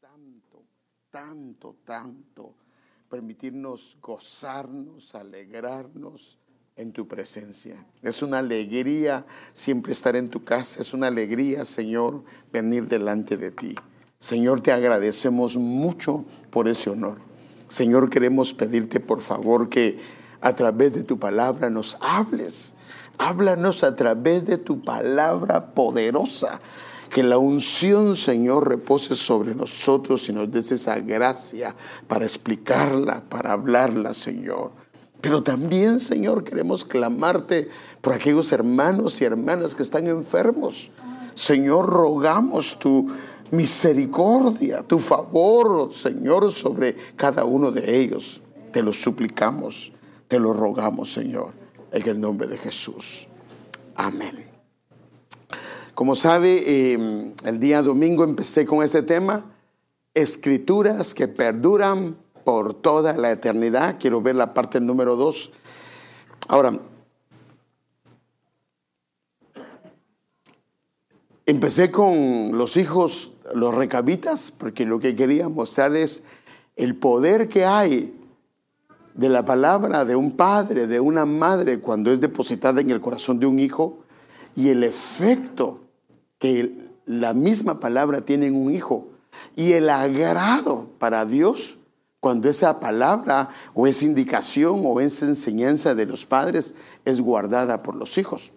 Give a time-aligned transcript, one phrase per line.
[0.00, 0.64] tanto,
[1.10, 2.54] tanto, tanto
[3.08, 6.38] permitirnos gozarnos, alegrarnos
[6.74, 7.76] en tu presencia.
[8.02, 13.52] Es una alegría siempre estar en tu casa, es una alegría, Señor, venir delante de
[13.52, 13.76] ti.
[14.18, 17.18] Señor, te agradecemos mucho por ese honor.
[17.68, 20.00] Señor, queremos pedirte por favor que
[20.40, 22.74] a través de tu palabra nos hables.
[23.18, 26.60] Háblanos a través de tu palabra poderosa.
[27.14, 31.72] Que la unción, Señor, repose sobre nosotros y nos des esa gracia
[32.08, 34.72] para explicarla, para hablarla, Señor.
[35.20, 37.68] Pero también, Señor, queremos clamarte
[38.00, 40.90] por aquellos hermanos y hermanas que están enfermos.
[41.34, 43.08] Señor, rogamos tu
[43.52, 48.40] misericordia, tu favor, Señor, sobre cada uno de ellos.
[48.72, 49.92] Te lo suplicamos,
[50.26, 51.52] te lo rogamos, Señor,
[51.92, 53.28] en el nombre de Jesús.
[53.94, 54.53] Amén.
[55.94, 59.44] Como sabe, em, el día domingo empecé con este tema,
[60.12, 63.96] escrituras que perduran por toda la eternidad.
[64.00, 65.52] Quiero ver la parte número dos.
[66.48, 66.80] Ahora,
[71.46, 76.24] empecé con los hijos, los recabitas, porque lo que quería mostrar es
[76.74, 78.20] el poder que hay
[79.14, 83.38] de la palabra de un padre, de una madre, cuando es depositada en el corazón
[83.38, 84.00] de un hijo,
[84.56, 85.83] y el efecto
[86.44, 89.08] que la misma palabra tiene en un hijo
[89.56, 91.78] y el agrado para Dios
[92.20, 96.74] cuando esa palabra o esa indicación o esa enseñanza de los padres
[97.06, 98.52] es guardada por los hijos.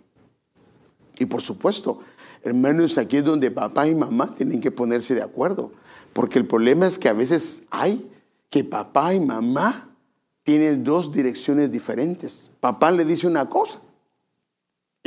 [1.17, 2.01] Y por supuesto,
[2.43, 5.71] hermanos, aquí es donde papá y mamá tienen que ponerse de acuerdo,
[6.11, 8.11] porque el problema es que a veces hay
[8.49, 9.95] que papá y mamá
[10.43, 12.51] tienen dos direcciones diferentes.
[12.59, 13.79] Papá le dice una cosa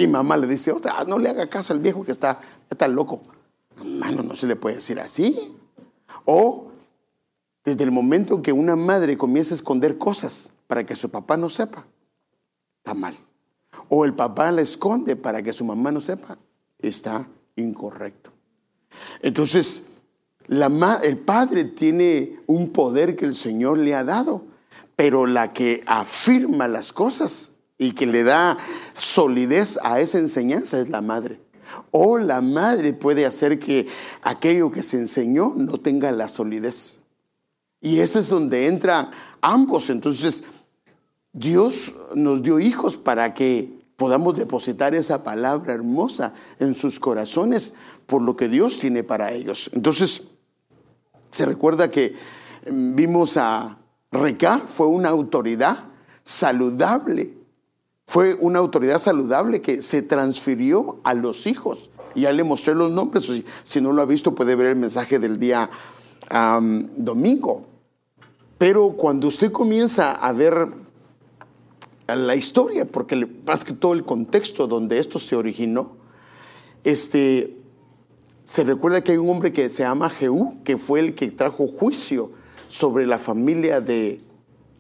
[0.01, 3.21] y mamá le dice otra, no le haga caso al viejo que está, está loco.
[3.79, 5.55] Hermano, no se le puede decir así.
[6.25, 6.71] O
[7.65, 11.51] desde el momento que una madre comienza a esconder cosas para que su papá no
[11.51, 11.85] sepa,
[12.79, 13.15] está mal.
[13.89, 16.39] O el papá la esconde para que su mamá no sepa,
[16.79, 18.31] está incorrecto.
[19.21, 19.85] Entonces,
[20.49, 24.45] el padre tiene un poder que el Señor le ha dado,
[24.97, 27.50] pero la que afirma las cosas
[27.81, 28.59] y que le da
[28.95, 31.41] solidez a esa enseñanza es la madre.
[31.91, 33.89] O la madre puede hacer que
[34.21, 36.99] aquello que se enseñó no tenga la solidez.
[37.81, 39.89] Y ese es donde entran ambos.
[39.89, 40.45] Entonces,
[41.33, 47.73] Dios nos dio hijos para que podamos depositar esa palabra hermosa en sus corazones
[48.05, 49.71] por lo que Dios tiene para ellos.
[49.73, 50.25] Entonces,
[51.31, 52.15] se recuerda que
[52.71, 53.79] mm, vimos a
[54.13, 55.79] Reca, fue una autoridad
[56.23, 57.40] saludable
[58.11, 61.91] fue una autoridad saludable que se transfirió a los hijos.
[62.17, 63.31] Ya le mostré los nombres.
[63.63, 65.71] Si, no lo ha visto, puede ver el mensaje del día
[66.97, 67.67] domingo.
[68.59, 70.73] Pero cuando usted comienza a ver
[72.09, 75.93] la historia, porque más que todo el contexto donde esto se originó,
[76.83, 77.59] este,
[78.43, 81.69] se recuerda que hay un hombre que se llama Jehú, que fue el que trajo
[81.69, 82.33] juicio
[82.69, 84.21] sobre la familia de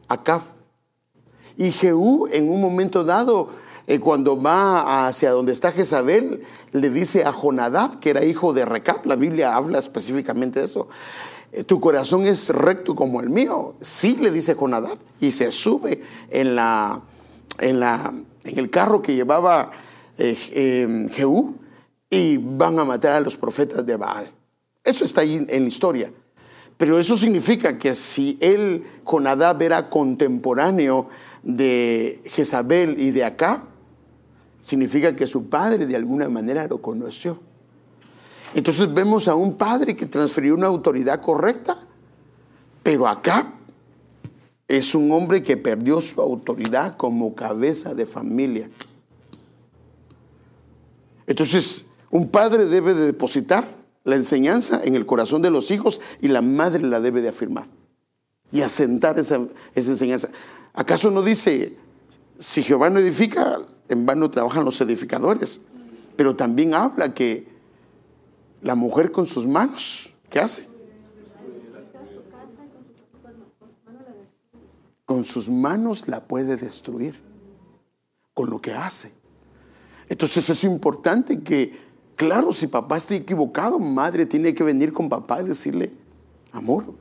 [0.08, 0.42] Acab.
[1.60, 3.50] Y Jehú en un momento dado,
[3.87, 8.65] eh, cuando va hacia donde está Jezabel, le dice a Jonadab, que era hijo de
[8.65, 10.88] Recap, la Biblia habla específicamente de eso,
[11.53, 13.75] eh, tu corazón es recto como el mío.
[13.82, 17.03] Sí, le dice Jonadab, y se sube en, la,
[17.59, 18.10] en, la,
[18.44, 19.71] en el carro que llevaba
[20.16, 21.56] eh, em, Jehú
[22.09, 24.32] y van a matar a los profetas de Baal.
[24.82, 26.10] Eso está ahí en la historia.
[26.78, 31.09] Pero eso significa que si él, Jonadab, era contemporáneo
[31.43, 33.65] de Jezabel y de acá,
[34.61, 37.41] significa que su padre de alguna manera lo conoció.
[38.55, 41.78] Entonces vemos a un padre que transfirió una autoridad correcta,
[42.83, 43.55] pero acá
[44.69, 48.69] es un hombre que perdió su autoridad como cabeza de familia.
[51.27, 53.69] Entonces, un padre debe de depositar
[54.05, 57.66] la enseñanza en el corazón de los hijos y la madre la debe de afirmar
[58.52, 59.41] y asentar esa,
[59.74, 60.28] enseñanza.
[60.72, 61.76] ¿Acaso no dice,
[62.38, 65.60] si Jehová no edifica, en vano trabajan los edificadores?
[66.16, 67.47] Pero también habla que
[68.62, 70.68] la mujer con sus manos, ¿qué hace?
[75.04, 77.20] Con sus manos la puede destruir,
[78.32, 79.12] con lo que hace.
[80.08, 81.76] Entonces es importante que,
[82.16, 85.92] claro, si papá está equivocado, madre tiene que venir con papá y decirle,
[86.52, 86.94] amor,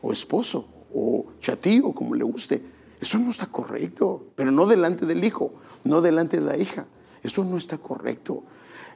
[0.00, 2.62] o esposo, o chatío, como le guste,
[3.00, 5.52] eso no está correcto, pero no delante del hijo,
[5.84, 6.86] no delante de la hija.
[7.22, 8.42] Eso no está correcto.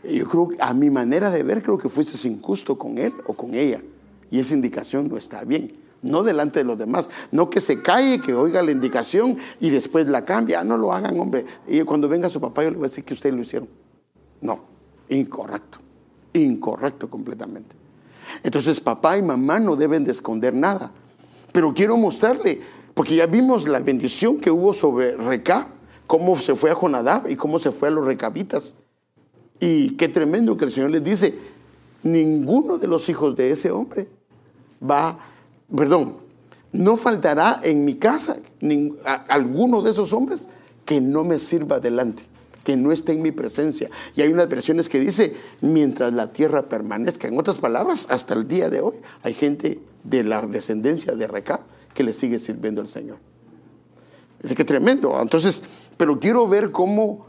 [0.05, 3.55] Yo creo, a mi manera de ver, creo que fuiste injusto con él o con
[3.55, 3.83] ella.
[4.31, 5.77] y esa indicación no está bien.
[6.03, 7.11] No delante de los demás.
[7.31, 10.61] No que se calle, que oiga la indicación y después la cambia.
[10.61, 11.45] Ah, no lo hagan, hombre.
[11.67, 13.69] Y cuando venga su papá, yo le voy a decir que ustedes lo hicieron.
[14.41, 14.61] No,
[15.09, 15.79] incorrecto.
[16.33, 17.77] Incorrecto completamente.
[18.43, 20.93] Entonces, papá y mamá no deben de esconder nada.
[21.53, 22.61] Pero quiero mostrarle,
[22.95, 25.69] porque ya vimos la bendición que hubo sobre Recá,
[26.07, 28.75] cómo se fue a Jonadab y cómo se fue a los recabitas.
[29.61, 31.35] Y qué tremendo que el Señor les dice,
[32.03, 34.09] ninguno de los hijos de ese hombre
[34.83, 35.19] va,
[35.75, 36.17] perdón,
[36.73, 38.39] no faltará en mi casa
[39.29, 40.49] alguno de esos hombres
[40.85, 42.25] que no me sirva delante,
[42.65, 43.91] que no esté en mi presencia.
[44.15, 47.29] Y hay unas versiones que dice, mientras la tierra permanezca.
[47.29, 51.61] En otras palabras, hasta el día de hoy hay gente de la descendencia de Recab
[51.95, 53.19] que le sigue sirviendo al Señor.
[54.43, 55.21] Es que tremendo.
[55.21, 55.63] Entonces,
[55.97, 57.27] pero quiero ver cómo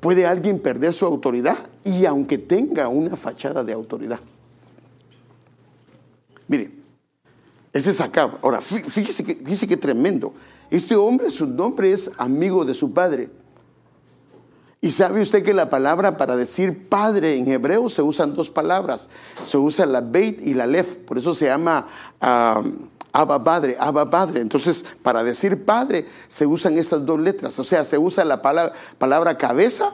[0.00, 4.20] puede alguien perder su autoridad y aunque tenga una fachada de autoridad.
[6.46, 6.70] Mire,
[7.72, 8.38] ese es acá.
[8.42, 10.34] Ahora, fíjese que, fíjese que tremendo.
[10.70, 13.30] Este hombre, su nombre es amigo de su padre.
[14.84, 19.08] Y sabe usted que la palabra para decir padre en hebreo se usan dos palabras.
[19.42, 20.98] Se usa la beit y la lef.
[20.98, 21.88] Por eso se llama
[22.20, 24.42] Abba Padre, Abba Padre.
[24.42, 27.58] Entonces, para decir padre se usan estas dos letras.
[27.58, 29.90] O sea, se usa la palabra, palabra cabeza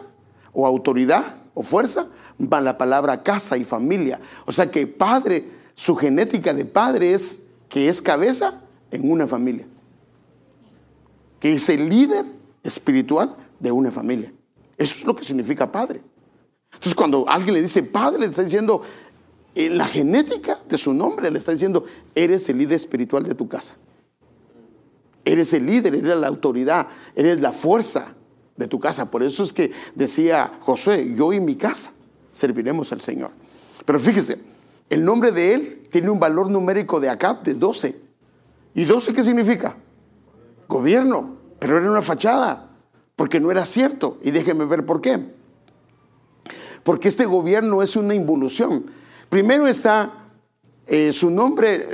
[0.53, 2.09] o autoridad o fuerza
[2.49, 4.19] para la palabra casa y familia.
[4.45, 8.61] O sea que padre, su genética de padre es que es cabeza
[8.91, 9.69] en una familia.
[11.39, 12.25] Que es el líder
[12.65, 14.33] espiritual de una familia.
[14.81, 16.00] Eso es lo que significa padre.
[16.73, 18.81] Entonces, cuando alguien le dice padre, le está diciendo,
[19.55, 21.85] en la genética de su nombre le está diciendo,
[22.15, 23.75] eres el líder espiritual de tu casa.
[25.23, 28.15] Eres el líder, eres la autoridad, eres la fuerza
[28.56, 29.11] de tu casa.
[29.11, 31.93] Por eso es que decía Josué, yo y mi casa
[32.32, 33.32] serviremos al Señor.
[33.85, 34.41] Pero fíjese,
[34.88, 38.00] el nombre de él tiene un valor numérico de acá de 12.
[38.75, 39.77] ¿Y 12 qué significa?
[40.67, 41.37] Gobierno.
[41.59, 42.69] Pero era una fachada,
[43.20, 44.17] porque no era cierto.
[44.22, 45.20] Y déjenme ver por qué.
[46.82, 48.87] Porque este gobierno es una involución.
[49.28, 50.31] Primero está
[50.87, 51.87] eh, su nombre,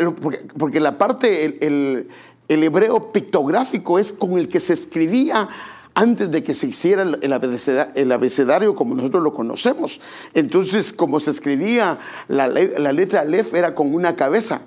[0.56, 2.08] porque, la parte, el,
[2.48, 5.48] hebreo pictográfico es con el que se escribía
[5.94, 10.00] antes de que se hiciera el abecedario, como nosotros lo conocemos.
[10.32, 14.62] Entonces, como se escribía, la, la letra Aleph era con una cabeza,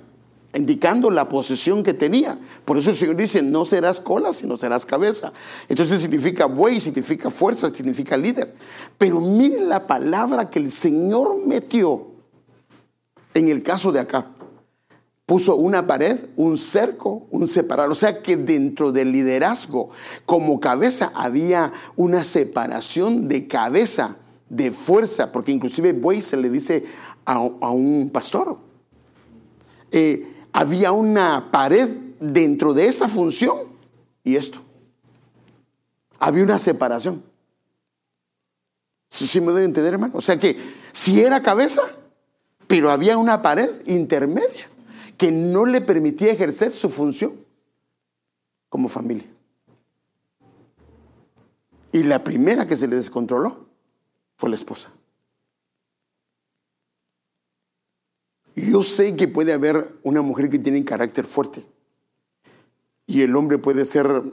[0.54, 2.40] indicando la posición que tenía.
[2.66, 5.32] Por eso el Señor dice, no serás cola, sino serás cabeza.
[5.68, 8.56] Entonces significa buey, significa fuerza, significa líder.
[8.98, 12.08] Pero miren la palabra que el Señor metió
[13.34, 14.28] en el caso de acá,
[15.26, 17.92] puso una pared, un cerco, un separador.
[17.92, 19.92] O sea que dentro del liderazgo,
[20.26, 24.18] como cabeza, había una separación de cabeza,
[24.50, 26.86] de fuerza, porque inclusive buey se le dice
[27.26, 28.58] a, un pastor.
[29.92, 33.58] Eh, había una pared dentro de esta función
[34.24, 34.60] y esto.
[36.20, 37.24] Había una separación.
[39.10, 40.14] ¿Sí, me debe entender, hermano?
[40.16, 40.58] O sea que
[40.92, 41.82] si era cabeza,
[42.68, 44.70] pero había una pared intermedia
[45.18, 47.34] que no le permitía ejercer su función
[48.70, 49.28] como familia.
[51.92, 53.66] Y la primera que se le descontroló
[54.38, 54.92] fue la esposa.
[58.60, 61.66] Yo sé que puede haber una mujer que tiene carácter fuerte
[63.06, 64.24] y el hombre puede ser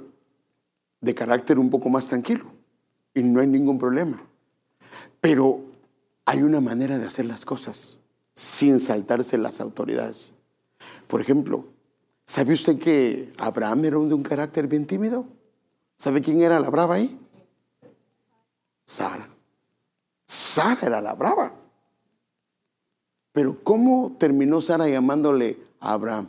[1.00, 2.44] de carácter un poco más tranquilo
[3.14, 4.22] y no hay ningún problema.
[5.20, 5.60] Pero
[6.24, 7.98] hay una manera de hacer las cosas
[8.34, 10.34] sin saltarse las autoridades.
[11.06, 11.64] Por ejemplo,
[12.26, 15.26] ¿sabe usted que Abraham era de un carácter bien tímido?
[15.96, 17.18] ¿Sabe quién era la brava ahí?
[18.84, 19.28] Sara.
[20.26, 21.52] Sara era la brava.
[23.36, 26.28] Pero ¿cómo terminó Sara llamándole a Abraham?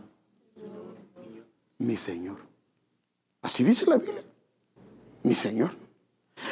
[1.78, 2.36] Mi Señor.
[3.42, 4.22] Así dice la Biblia.
[5.24, 5.72] Mi Señor.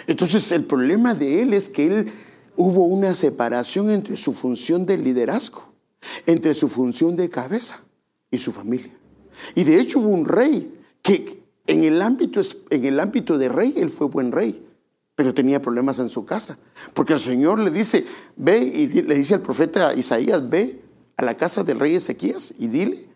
[0.08, 2.14] Entonces el problema de él es que él
[2.56, 5.66] hubo una separación entre su función de liderazgo,
[6.26, 7.82] entre su función de cabeza
[8.32, 8.94] y su familia.
[9.56, 13.74] Y de hecho hubo un rey que en el ámbito, en el ámbito de rey,
[13.76, 14.65] él fue buen rey,
[15.16, 16.58] pero tenía problemas en su casa.
[16.94, 18.06] Porque el Señor le dice,
[18.36, 20.82] ve y le dice al profeta Isaías, ve
[21.18, 23.08] a la casa del rey Ezequías y dile,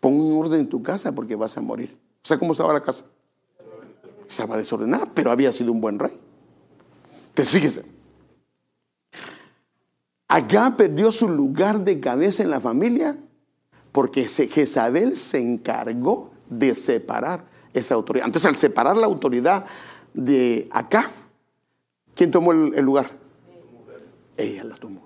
[0.00, 1.96] pon un orden en tu casa porque vas a morir.
[2.24, 3.06] O sea, ¿cómo estaba la casa?
[4.28, 6.16] Estaba desordenada, pero había sido un buen rey.
[7.28, 7.84] Entonces, fíjese,
[10.32, 13.18] Acá perdió su lugar de cabeza en la familia
[13.92, 17.44] porque Jezabel se encargó de separar
[17.74, 18.24] esa autoridad.
[18.24, 19.66] Entonces, al separar la autoridad
[20.14, 21.10] de acá,
[22.14, 23.10] ¿quién tomó el, lugar?
[24.36, 25.02] Ella la tomó.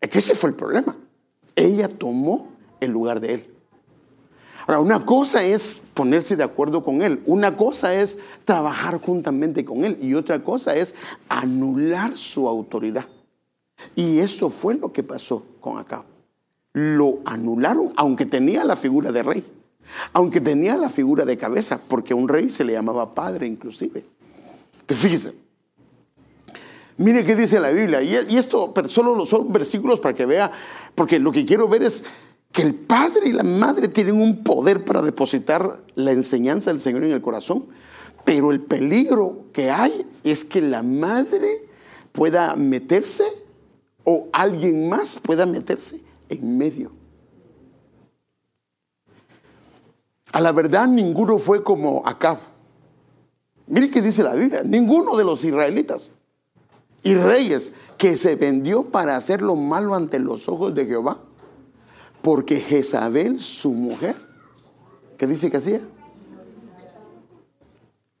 [0.00, 0.96] Es que ese fue el problema.
[1.54, 2.48] Ella tomó
[2.80, 3.46] el lugar de él.
[4.66, 9.84] Ahora, una cosa es ponerse de acuerdo con él, una cosa es trabajar juntamente con
[9.84, 10.94] él y otra cosa es
[11.28, 13.06] anular su autoridad.
[13.94, 16.04] Y eso fue lo que pasó con Acab.
[16.72, 19.44] Lo anularon, aunque tenía la figura de rey,
[20.12, 24.04] aunque tenía la figura de cabeza, porque a un rey se le llamaba padre inclusive.
[24.80, 25.34] Entonces, fíjese,
[26.98, 30.50] mire qué dice la Biblia, y esto solo son versículos para que vea,
[30.94, 32.04] porque lo que quiero ver es
[32.52, 37.04] que el padre y la madre tienen un poder para depositar la enseñanza del Señor
[37.04, 37.66] en el corazón,
[38.24, 41.66] pero el peligro que hay es que la madre
[42.12, 43.24] pueda meterse
[44.04, 46.92] o alguien más pueda meterse en medio.
[50.32, 52.38] A la verdad ninguno fue como Acab.
[53.66, 56.10] Mire qué dice la Biblia, ninguno de los israelitas
[57.06, 61.20] y reyes que se vendió para hacer lo malo ante los ojos de Jehová
[62.26, 64.16] porque Jezabel, su mujer,
[65.16, 65.80] ¿qué dice que hacía?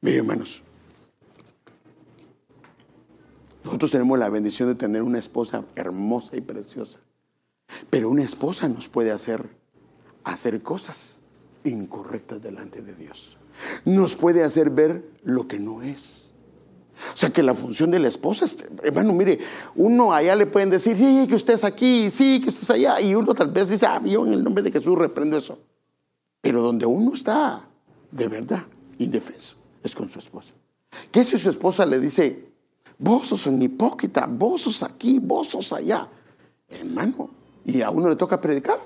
[0.00, 0.62] Miren, hermanos,
[3.64, 7.00] nosotros tenemos la bendición de tener una esposa hermosa y preciosa.
[7.90, 9.50] Pero una esposa nos puede hacer
[10.22, 11.18] hacer cosas
[11.64, 13.36] incorrectas delante de Dios.
[13.84, 16.25] Nos puede hacer ver lo que no es.
[17.12, 19.38] O sea que la función de la esposa, es, hermano, mire,
[19.74, 23.00] uno allá le pueden decir, sí, que usted es aquí, sí, que usted es allá,
[23.00, 25.58] y uno tal vez dice, ah, yo en el nombre de Jesús reprendo eso.
[26.40, 27.64] Pero donde uno está
[28.10, 28.64] de verdad
[28.98, 30.54] indefenso es con su esposa.
[31.10, 32.48] ¿Qué si su esposa le dice,
[32.98, 36.08] vos sos un hipócrita, vos sos aquí, vos sos allá?
[36.68, 37.30] Hermano,
[37.64, 38.80] y a uno le toca predicar.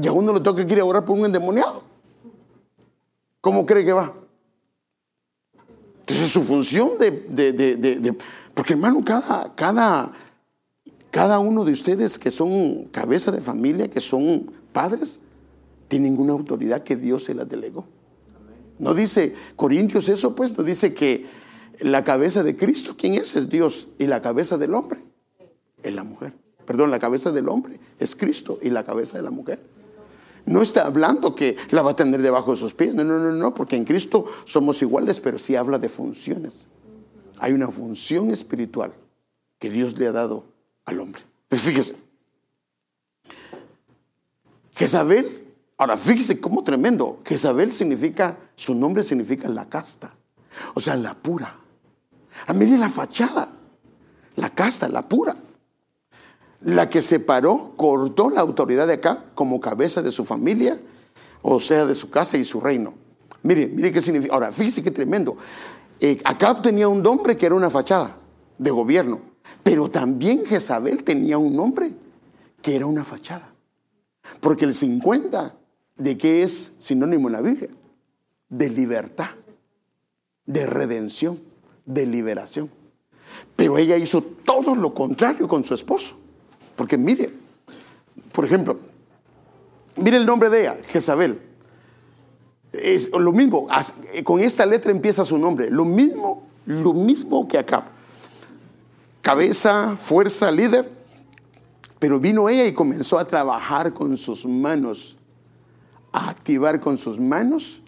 [0.00, 1.82] Y a uno le toca ir a orar por un endemoniado.
[3.40, 4.12] ¿Cómo cree que va?
[6.06, 8.16] Esa es su función de,
[8.54, 10.12] porque hermano, cada, cada,
[11.10, 15.20] cada uno de ustedes que son cabeza de familia, que son padres,
[15.88, 17.84] tienen una autoridad que Dios se las delegó.
[18.78, 21.26] No dice Corintios eso, pues, no dice que
[21.80, 23.36] la cabeza de Cristo, ¿quién es?
[23.36, 23.88] Es Dios.
[23.98, 25.00] Y la cabeza del hombre
[25.82, 26.32] es la mujer.
[26.66, 29.60] Perdón, la cabeza del hombre es Cristo y la cabeza de la mujer.
[30.44, 32.94] No está hablando que la va a tener debajo de sus pies.
[32.94, 36.68] No, no, no, no, porque en Cristo somos iguales, pero sí habla de funciones.
[37.38, 38.92] Hay una función espiritual
[39.58, 40.44] que Dios le ha dado
[40.84, 41.22] al hombre.
[41.48, 41.96] Pues fíjese.
[44.74, 45.44] Jezabel,
[45.76, 47.20] ahora fíjese cómo tremendo.
[47.24, 50.14] Jezabel significa, su nombre significa la casta.
[50.74, 51.56] O sea, la pura.
[52.46, 53.48] Ah, mire la fachada.
[54.36, 55.36] La casta, la pura
[56.64, 60.80] la que separó, cortó la autoridad de acá como cabeza de su familia,
[61.42, 62.94] o sea, de su casa y su reino.
[63.42, 64.34] Mire, mire qué significa.
[64.34, 65.36] Ahora, fíjese qué tremendo.
[66.00, 68.16] Eh, Acab tenía un nombre que era una fachada
[68.58, 69.20] de gobierno,
[69.62, 71.92] pero también Jezabel tenía un nombre
[72.60, 73.52] que era una fachada.
[74.40, 75.54] Porque el 50,
[75.96, 77.70] ¿de qué es sinónimo en la Biblia?
[78.48, 79.30] De libertad,
[80.46, 81.40] de redención,
[81.84, 82.70] de liberación.
[83.56, 86.21] Pero ella hizo todo lo contrario con su esposo.
[86.76, 87.32] Porque mire,
[88.32, 88.78] por ejemplo,
[89.96, 91.40] mire el nombre de ella, Jezabel.
[92.72, 93.68] Es lo mismo,
[94.24, 95.70] con esta letra empieza su nombre.
[95.70, 97.86] Lo mismo, lo mismo que acá.
[99.20, 100.90] Cabeza, fuerza, líder.
[101.98, 105.16] Pero vino ella y comenzó a trabajar con sus manos,
[106.10, 107.80] a activar con sus manos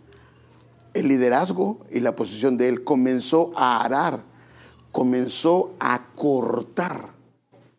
[0.93, 2.85] el liderazgo y la posición de él.
[2.85, 4.23] Comenzó a arar,
[4.93, 7.14] comenzó a cortar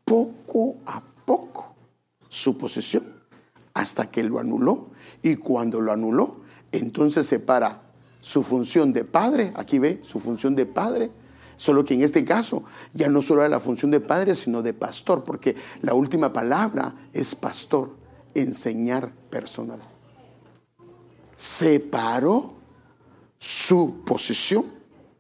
[0.05, 1.75] poco a poco
[2.29, 3.03] su posesión
[3.73, 4.91] hasta que lo anuló.
[5.21, 6.37] Y cuando lo anuló,
[6.71, 7.81] entonces separa
[8.21, 11.11] su función de padre, aquí ve su función de padre,
[11.57, 14.73] solo que en este caso ya no solo era la función de padre, sino de
[14.73, 17.95] pastor, porque la última palabra es pastor,
[18.33, 19.79] enseñar personal.
[21.35, 22.53] Separó
[23.37, 24.65] su posición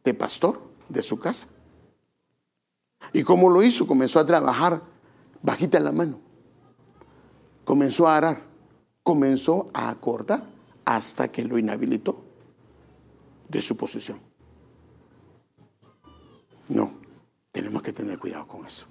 [0.03, 1.47] de pastor de su casa
[3.15, 3.87] ¿Y cómo lo hizo?
[3.87, 4.81] Comenzó a trabajar
[5.41, 6.19] bajita la mano.
[7.63, 8.41] Comenzó a arar.
[9.03, 10.43] Comenzó a acordar
[10.83, 12.21] hasta que lo inhabilitó
[13.47, 14.19] de su posición.
[16.67, 16.91] No,
[17.53, 18.85] tenemos que tener cuidado con eso.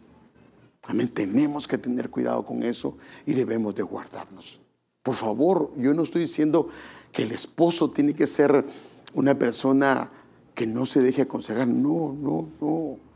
[0.84, 4.58] Amén, tenemos que tener cuidado con eso y debemos de guardarnos.
[5.02, 6.70] Por favor, yo no estoy diciendo
[7.12, 8.64] que el esposo tiene que ser
[9.12, 10.10] una persona
[10.54, 11.68] que no se deje aconsejar.
[11.68, 13.13] No, no, no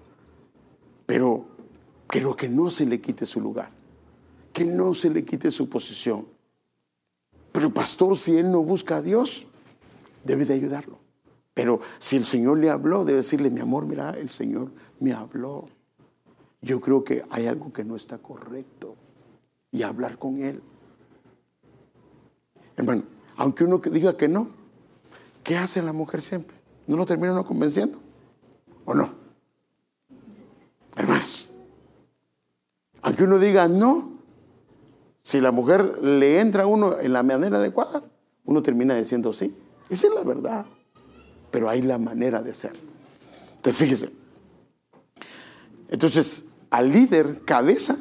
[1.09, 1.47] pero,
[2.07, 3.71] pero que no se le quite su lugar,
[4.53, 6.27] que no se le quite su posición.
[7.51, 9.47] Pero pastor, si él no busca a Dios,
[10.23, 10.99] debe de ayudarlo.
[11.55, 15.71] Pero si el Señor le habló, debe decirle, mi amor, mira, el Señor me habló.
[16.61, 18.95] yo creo que hay algo que no está correcto
[19.73, 20.61] y hablar con él.
[22.77, 23.05] Hermano,
[23.37, 24.51] aunque uno diga que no,
[25.43, 26.59] ¿qué hace la mujer siempre?
[26.87, 27.99] ¿No lo termina uno convenciendo?
[28.85, 29.18] ¿O no?
[30.99, 31.49] Hermanos,
[33.03, 34.19] aunque uno diga no,
[35.23, 38.03] si la mujer le entra a uno en la manera adecuada,
[38.45, 39.55] uno termina diciendo sí.
[39.89, 40.67] Esa es la verdad.
[41.53, 42.73] Pero hay la manera de ser.
[43.57, 44.13] Entonces, fíjese.
[45.89, 47.97] Entonces, al líder, cabeza,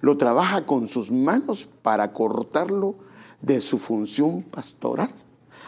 [0.00, 2.94] lo trabaja con sus manos para cortarlo
[3.42, 5.10] de su función pastoral.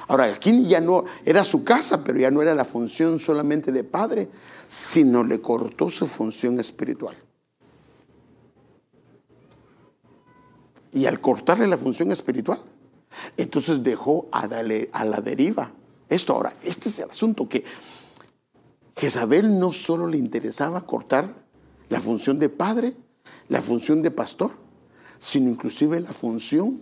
[0.08, 3.84] Ahora, aquí ya no era su casa, pero ya no era la función solamente de
[3.84, 4.28] padre,
[4.68, 7.16] sino le cortó su función espiritual.
[10.92, 12.62] Y al cortarle la función espiritual,
[13.37, 15.73] entonces dejó a, a la deriva.
[16.08, 17.64] Esto ahora, este es el asunto que
[18.96, 21.34] Jezabel no solo le interesaba cortar
[21.88, 22.96] la función de padre,
[23.49, 24.52] la función de pastor,
[25.18, 26.80] sino inclusive la función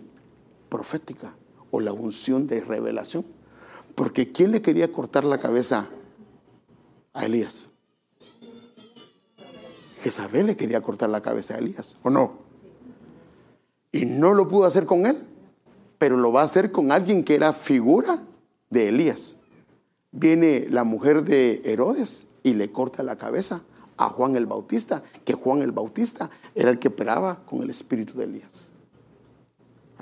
[0.69, 1.33] profética
[1.73, 3.25] o la unción de revelación.
[3.95, 5.89] Porque ¿quién le quería cortar la cabeza
[7.13, 7.69] a Elías?
[10.03, 12.43] Jezabel le quería cortar la cabeza a Elías, ¿o no?
[13.91, 15.23] Y no lo pudo hacer con él,
[15.97, 18.23] pero lo va a hacer con alguien que era figura
[18.69, 19.37] de Elías.
[20.11, 23.63] Viene la mujer de Herodes y le corta la cabeza
[23.97, 28.15] a Juan el Bautista, que Juan el Bautista era el que operaba con el espíritu
[28.19, 28.72] de Elías.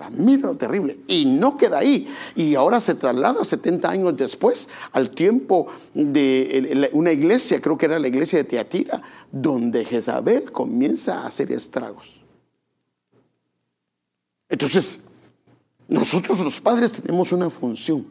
[0.09, 0.99] Lo terrible.
[1.07, 2.07] Y no queda ahí.
[2.35, 7.99] Y ahora se traslada 70 años después al tiempo de una iglesia, creo que era
[7.99, 12.21] la iglesia de Teatira, donde Jezabel comienza a hacer estragos.
[14.49, 15.01] Entonces,
[15.87, 18.05] nosotros los padres tenemos una función.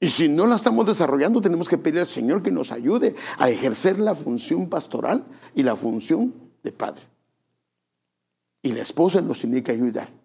[0.00, 3.50] Y si no la estamos desarrollando, tenemos que pedir al Señor que nos ayude a
[3.50, 6.32] ejercer la función pastoral y la función
[6.62, 7.02] de padre.
[8.62, 10.19] Y la esposa nos tiene que ayudar.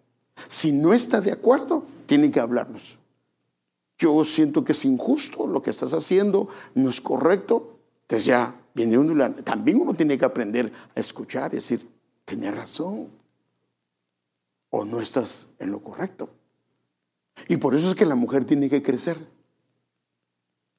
[0.48, 2.98] Si no está de acuerdo, tiene que hablarnos.
[3.98, 7.78] Yo siento que es injusto lo que estás haciendo, no es correcto.
[8.02, 11.88] Entonces ya viene uno, también uno tiene que aprender a escuchar y decir,
[12.24, 13.08] tiene razón.
[14.70, 16.28] O no estás en lo correcto.
[17.48, 19.18] Y por eso es que la mujer tiene que crecer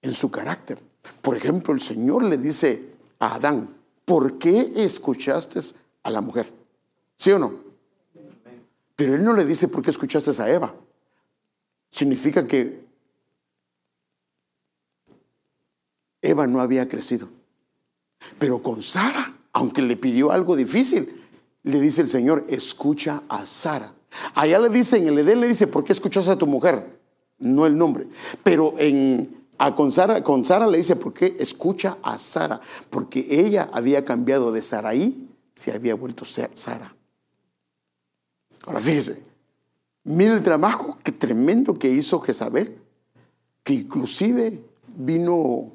[0.02, 0.80] en su carácter.
[1.22, 5.60] Por ejemplo, el Señor le dice a Adán, ¿por qué escuchaste
[6.04, 6.52] a la mujer?
[7.16, 7.67] ¿Sí o no?
[8.98, 10.76] Pero él no le dice, ¿por qué escuchaste a Eva?
[11.92, 12.84] Significa que
[16.22, 17.30] Eva no había crecido.
[18.40, 21.24] Pero con Sara, aunque le pidió algo difícil,
[21.62, 23.94] le dice el Señor, escucha a Sara.
[24.34, 27.00] Allá le dice, en el Edén le dice, ¿por qué escuchaste a tu mujer?
[27.38, 28.08] No el nombre.
[28.44, 31.38] Pero en a con, Sara, con Sara le dice, ¿por qué?
[31.40, 36.97] Escucha a Sara, porque ella había cambiado de Saraí, se había vuelto Sara.
[38.68, 39.24] Ahora fíjese,
[40.04, 42.78] mire el trabajo que tremendo que hizo Jezabel,
[43.64, 44.62] que inclusive
[44.98, 45.72] vino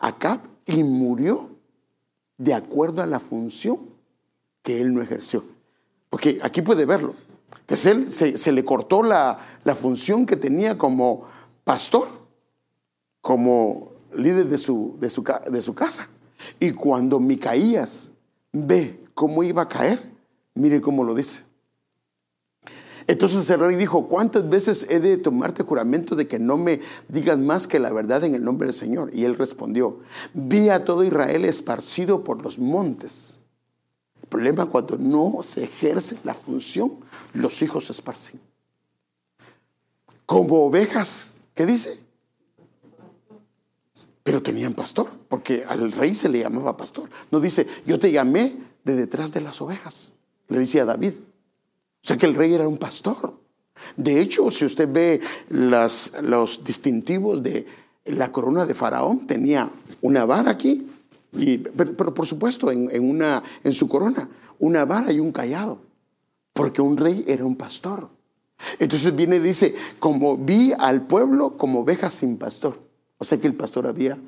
[0.00, 1.48] acá y murió
[2.38, 3.78] de acuerdo a la función
[4.64, 5.44] que él no ejerció.
[6.10, 7.14] Porque aquí puede verlo.
[7.68, 11.28] Él se, le cortó la, la función que tenía como
[11.62, 12.08] pastor,
[13.20, 16.08] como líder de su, de su, de su casa.
[16.58, 18.10] Y cuando Micaías
[18.52, 20.11] ve cómo iba a caer,
[20.54, 21.44] mire cómo lo dice.
[23.06, 27.36] Entonces el rey dijo, ¿cuántas veces he de tomarte juramento de que no me digas
[27.36, 29.10] más que la verdad en el nombre del Señor?
[29.12, 30.00] Y él respondió,
[30.34, 33.38] vi a todo Israel esparcido por los montes.
[34.20, 36.98] El problema cuando no se ejerce la función,
[37.34, 38.40] los hijos se esparcen.
[40.24, 41.98] Como ovejas ¿Qué dice?
[44.22, 47.10] Pero tenían pastor, porque al rey se le llamaba pastor.
[47.30, 50.12] No dice, yo te llamé de detrás de las ovejas,
[50.52, 51.14] le decía David.
[52.02, 53.34] O sea que el rey era un pastor.
[53.96, 57.66] De hecho, si usted ve los distintivos de
[58.04, 60.88] la corona de Faraón, tenía una vara aquí,
[61.76, 65.78] pero, por supuesto en, en, una, en su corona, una vara y un callado,
[66.52, 68.08] porque un rey era un pastor.
[68.78, 72.78] Entonces viene y dice, como vi al pueblo como ovejas sin pastor.
[73.18, 74.18] O sea que el pastor había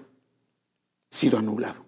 [1.10, 1.84] sido anulado.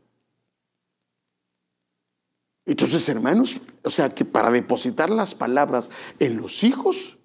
[2.66, 7.16] Entonces, hermanos, o sea que para depositar las palabras en los hijos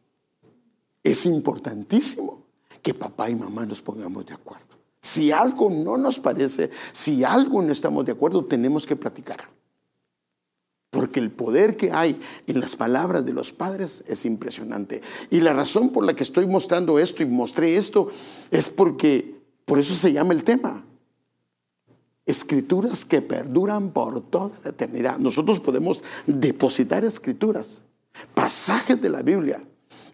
[1.03, 2.45] es importantísimo
[2.83, 4.65] que papá y mamá nos pongamos de acuerdo.
[5.01, 9.49] Si algo no nos parece, si algo no estamos de acuerdo, tenemos que platicarlo.
[10.91, 15.01] Porque el poder que hay en las palabras de los padres es impresionante.
[15.31, 18.09] Y la razón por la que estoy mostrando esto y mostré esto
[18.51, 20.85] es porque, por eso se llama el tema.
[22.31, 25.17] Escrituras que perduran por toda la eternidad.
[25.19, 27.83] Nosotros podemos depositar escrituras,
[28.33, 29.63] pasajes de la Biblia,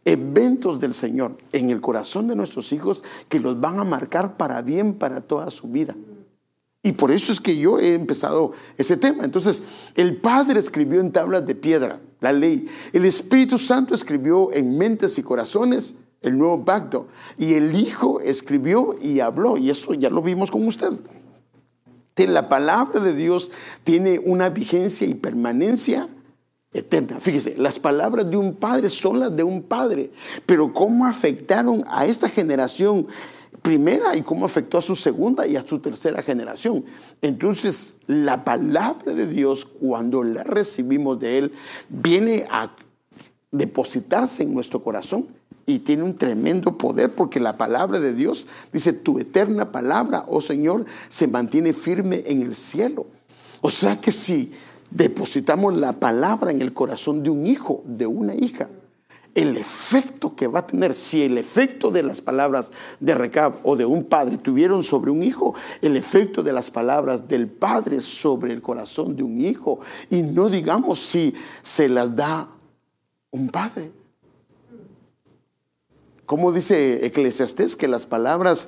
[0.04, 4.62] eventos del Señor en el corazón de nuestros hijos que los van a marcar para
[4.62, 5.96] bien para toda su vida.
[6.84, 9.26] Y por eso es que yo he empezado ese tema.
[9.26, 9.64] Entonces,
[9.96, 12.68] el Padre escribió en tablas de piedra la ley.
[12.94, 17.08] El Espíritu Santo escribió en mentes y corazones el nuevo pacto.
[17.38, 19.58] Y el Hijo escribió y habló.
[19.58, 20.94] Y eso ya lo vimos con usted.
[22.26, 23.52] La palabra de Dios
[23.84, 26.08] tiene una vigencia y permanencia
[26.74, 27.20] eterna.
[27.20, 30.12] Fíjese, las palabras de un padre son las de un padre,
[30.46, 33.08] pero cómo afectaron a esta generación
[33.62, 36.86] primera y cómo afectó a su segunda y a su tercera generación.
[37.22, 41.52] Entonces, la palabra de Dios, cuando la recibimos de Él,
[41.90, 42.72] viene a
[43.52, 45.28] depositarse en nuestro corazón
[45.70, 50.40] y tiene un tremendo poder porque la palabra de Dios dice, tu eterna palabra, oh
[50.40, 53.06] Señor, se mantiene firme en el cielo.
[53.60, 54.54] O sea que si
[54.90, 58.70] depositamos la palabra en el corazón de un hijo, de una hija,
[59.36, 63.76] el efecto que va a tener, si el efecto de las palabras de Recab o
[63.76, 68.54] de un padre tuvieron sobre un hijo, el efecto de las palabras del padre sobre
[68.54, 72.48] el corazón de un hijo, y no digamos si se las da
[73.32, 73.92] un padre.
[76.28, 78.68] Como dice Eclesiastés que las palabras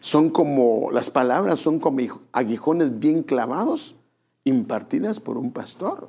[0.00, 2.00] son como las palabras son como
[2.32, 3.94] aguijones bien clavados
[4.44, 6.08] impartidas por un pastor.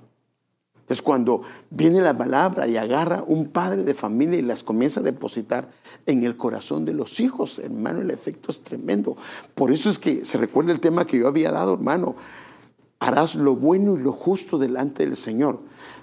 [0.79, 5.03] Entonces cuando viene la palabra y agarra un padre de familia y las comienza a
[5.03, 5.69] depositar
[6.05, 9.17] en el corazón de los hijos, hermano, el efecto es tremendo.
[9.53, 12.15] Por eso es que se recuerda el tema que yo había dado, hermano.
[12.99, 15.59] Harás lo bueno y lo justo delante del Señor.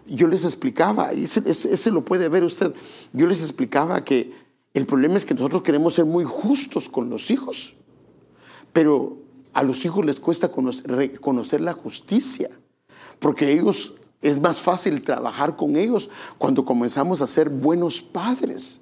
[0.06, 2.72] Yo les explicaba, ese, ese lo puede ver usted,
[3.12, 4.32] yo les explicaba que
[4.74, 7.74] el problema es que nosotros queremos ser muy justos con los hijos,
[8.72, 9.18] pero
[9.52, 12.50] a los hijos les cuesta conocer, conocer la justicia,
[13.20, 18.80] porque ellos es más fácil trabajar con ellos cuando comenzamos a ser buenos padres.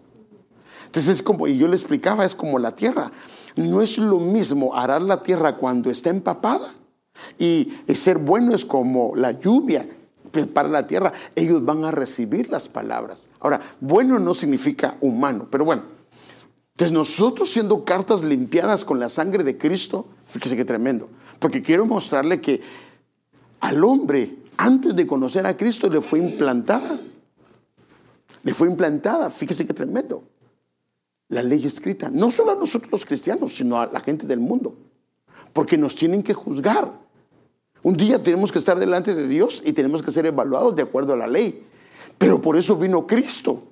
[0.87, 3.13] Entonces es como, y yo le explicaba, es como la tierra.
[3.57, 6.75] No es lo mismo arar la tierra cuando está empapada.
[7.39, 9.87] Y ser bueno es como la lluvia
[10.53, 11.13] para la tierra.
[11.35, 13.29] Ellos van a recibir las palabras.
[13.41, 15.85] Ahora, bueno no significa humano, pero bueno.
[16.73, 21.09] Entonces nosotros siendo cartas limpiadas con la sangre de Cristo, fíjese qué tremendo.
[21.39, 22.61] Porque quiero mostrarle que
[23.61, 26.99] al hombre antes de conocer a Cristo le fue implantada.
[28.43, 30.25] Le fue implantada, fíjese qué tremendo.
[31.29, 34.77] La ley escrita, no solo a nosotros los cristianos, sino a la gente del mundo.
[35.53, 36.93] Porque nos tienen que juzgar.
[37.83, 41.13] Un día tenemos que estar delante de Dios y tenemos que ser evaluados de acuerdo
[41.13, 41.67] a la ley.
[42.19, 43.63] Pero por eso vino Cristo,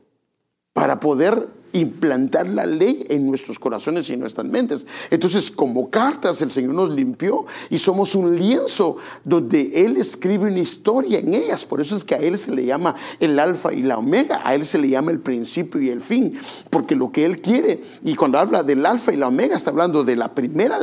[0.73, 4.87] para poder implantar la ley en nuestros corazones y en nuestras mentes.
[5.11, 10.61] Entonces, como cartas, el Señor nos limpió y somos un lienzo donde Él escribe una
[10.61, 11.65] historia en ellas.
[11.65, 14.55] Por eso es que a Él se le llama el alfa y la omega, a
[14.55, 16.39] Él se le llama el principio y el fin,
[16.71, 20.05] porque lo que Él quiere, y cuando habla del alfa y la omega, está hablando
[20.05, 20.79] de la primera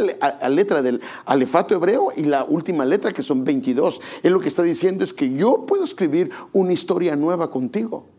[0.50, 4.00] letra del alefato hebreo y la última letra, que son 22.
[4.24, 8.17] Él lo que está diciendo es que yo puedo escribir una historia nueva contigo.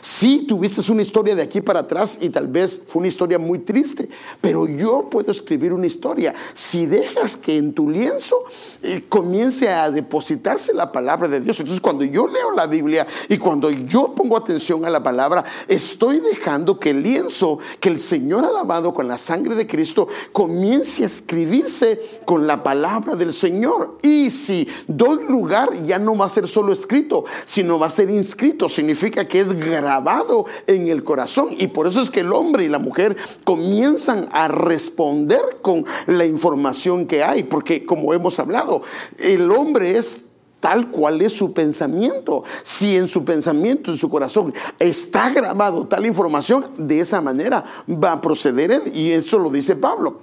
[0.00, 3.60] Sí, tuviste una historia de aquí para atrás y tal vez fue una historia muy
[3.60, 4.08] triste,
[4.40, 6.34] pero yo puedo escribir una historia.
[6.54, 8.44] Si dejas que en tu lienzo
[8.82, 13.38] eh, comience a depositarse la palabra de Dios, entonces cuando yo leo la Biblia y
[13.38, 18.44] cuando yo pongo atención a la palabra, estoy dejando que el lienzo que el Señor
[18.44, 23.98] ha lavado con la sangre de Cristo comience a escribirse con la palabra del Señor.
[24.02, 28.10] Y si doy lugar, ya no va a ser solo escrito, sino va a ser
[28.10, 28.68] inscrito.
[28.68, 31.48] Significa que es grabado en el corazón.
[31.50, 36.24] Y por eso es que el hombre y la mujer comienzan a responder con la
[36.24, 37.42] información que hay.
[37.42, 38.82] Porque como hemos hablado,
[39.18, 40.24] el hombre es
[40.60, 42.44] tal cual es su pensamiento.
[42.62, 48.12] Si en su pensamiento, en su corazón, está grabado tal información, de esa manera va
[48.12, 48.82] a proceder él.
[48.94, 50.20] Y eso lo dice Pablo.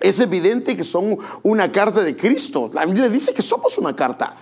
[0.00, 2.70] Es evidente que son una carta de Cristo.
[2.72, 4.34] La Biblia dice que somos una carta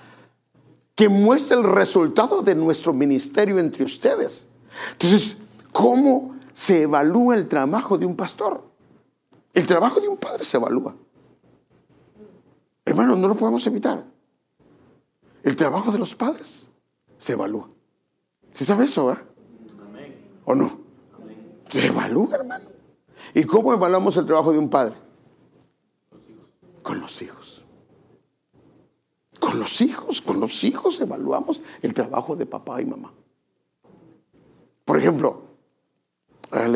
[1.01, 4.51] que muestra el resultado de nuestro ministerio entre ustedes.
[4.93, 5.39] Entonces,
[5.73, 8.63] ¿cómo se evalúa el trabajo de un pastor?
[9.55, 10.95] El trabajo de un padre se evalúa.
[12.85, 14.05] Hermano, no lo podemos evitar.
[15.43, 16.69] El trabajo de los padres
[17.17, 17.71] se evalúa.
[18.53, 19.17] ¿Sí sabe eso, eh?
[20.45, 20.81] ¿O no?
[21.71, 22.69] Se evalúa, hermano.
[23.33, 24.97] ¿Y cómo evaluamos el trabajo de un padre?
[26.83, 27.40] Con los hijos.
[29.51, 33.13] Con los hijos, con los hijos evaluamos el trabajo de papá y mamá.
[34.85, 35.43] Por ejemplo,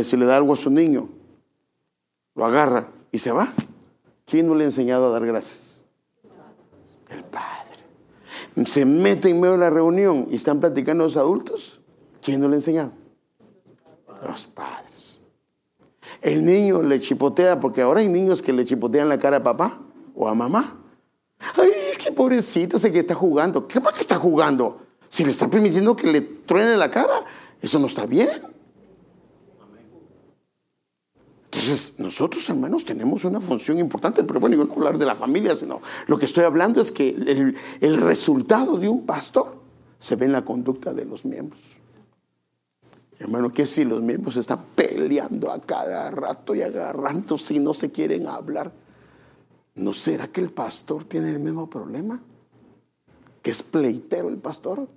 [0.02, 1.08] si le da algo a su niño,
[2.34, 3.52] lo agarra y se va.
[4.26, 5.84] ¿Quién no le ha enseñado a dar gracias?
[7.10, 8.66] El Padre.
[8.66, 11.80] Se mete en medio de la reunión y están platicando los adultos.
[12.22, 12.90] ¿Quién no le ha enseñado?
[14.26, 15.20] Los padres.
[16.20, 19.78] El niño le chipotea, porque ahora hay niños que le chipotean la cara a papá
[20.16, 20.80] o a mamá.
[22.24, 23.68] Pobrecito, sé que está jugando.
[23.68, 24.80] ¿Qué para qué está jugando?
[25.10, 27.22] Si le está permitiendo que le truene la cara,
[27.60, 28.30] eso no está bien.
[31.44, 35.54] Entonces, nosotros hermanos tenemos una función importante, pero bueno, yo no hablar de la familia,
[35.54, 39.56] sino lo que estoy hablando es que el, el resultado de un pastor
[39.98, 41.60] se ve en la conducta de los miembros.
[43.18, 47.92] Hermano, que si los miembros están peleando a cada rato y agarrando si no se
[47.92, 48.72] quieren hablar,
[49.74, 52.20] ¿no será que el pastor tiene el mismo problema?
[53.42, 54.88] Que es pleitero el pastor.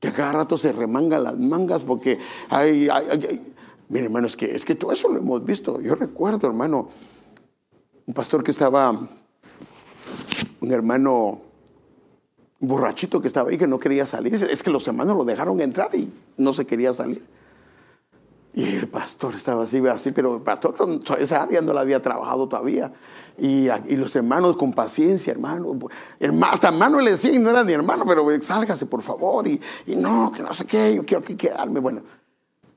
[0.00, 2.18] Que a cada rato se remanga las mangas porque
[2.50, 3.54] hay, hay,
[3.88, 5.80] Mire, hermano, es que, es que todo eso lo hemos visto.
[5.80, 6.88] Yo recuerdo, hermano,
[8.06, 8.90] un pastor que estaba,
[10.60, 11.40] un hermano
[12.58, 14.34] borrachito que estaba ahí que no quería salir.
[14.34, 17.22] Es que los hermanos lo dejaron entrar y no se quería salir.
[18.56, 20.74] Y el pastor estaba así, así, pero el pastor
[21.18, 22.90] esa área no la había trabajado todavía.
[23.36, 25.78] Y, los hermanos con paciencia, hermano.
[26.50, 29.46] hasta hermano le decían, no era ni hermano, pero sálgase por favor.
[29.46, 31.80] Y, no, que no sé qué, yo quiero que quedarme.
[31.80, 32.00] Bueno,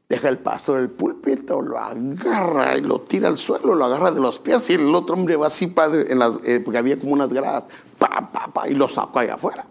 [0.10, 4.20] deja el pastor el púlpito, lo agarra y lo tira al suelo, lo agarra de
[4.20, 5.74] los pies y el otro hombre va así,
[6.10, 9.66] las, eh, porque había como unas gradas, pa, pa, pa, y lo sacó allá afuera.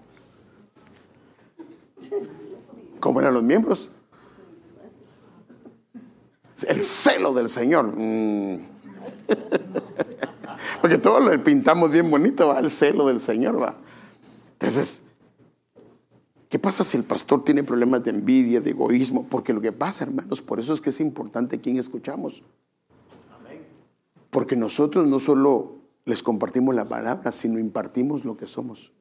[2.98, 3.90] ¿Cómo eran los miembros?
[6.66, 7.94] El celo del Señor.
[7.96, 8.58] Mm.
[10.80, 13.76] Porque todos lo pintamos bien bonito, va, el celo del Señor, va.
[14.52, 15.02] Entonces,
[16.48, 19.26] ¿qué pasa si el pastor tiene problemas de envidia, de egoísmo?
[19.28, 22.42] Porque lo que pasa, hermanos, por eso es que es importante quién escuchamos.
[24.30, 28.92] Porque nosotros no solo les compartimos la palabra, sino impartimos lo que somos.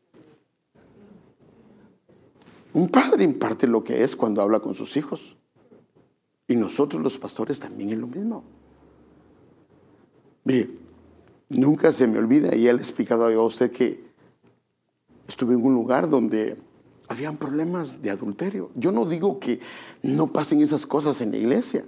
[2.74, 5.38] Un padre imparte lo que es cuando habla con sus hijos.
[6.47, 8.43] Y nosotros los pastores también es lo mismo.
[10.45, 10.69] Mire,
[11.49, 14.07] nunca se me olvida, y ya le he explicado a usted que
[15.27, 16.57] estuve en un lugar donde
[17.07, 18.71] habían problemas de adulterio.
[18.75, 19.60] Yo no digo que
[20.03, 21.83] no pasen esas cosas en la iglesia,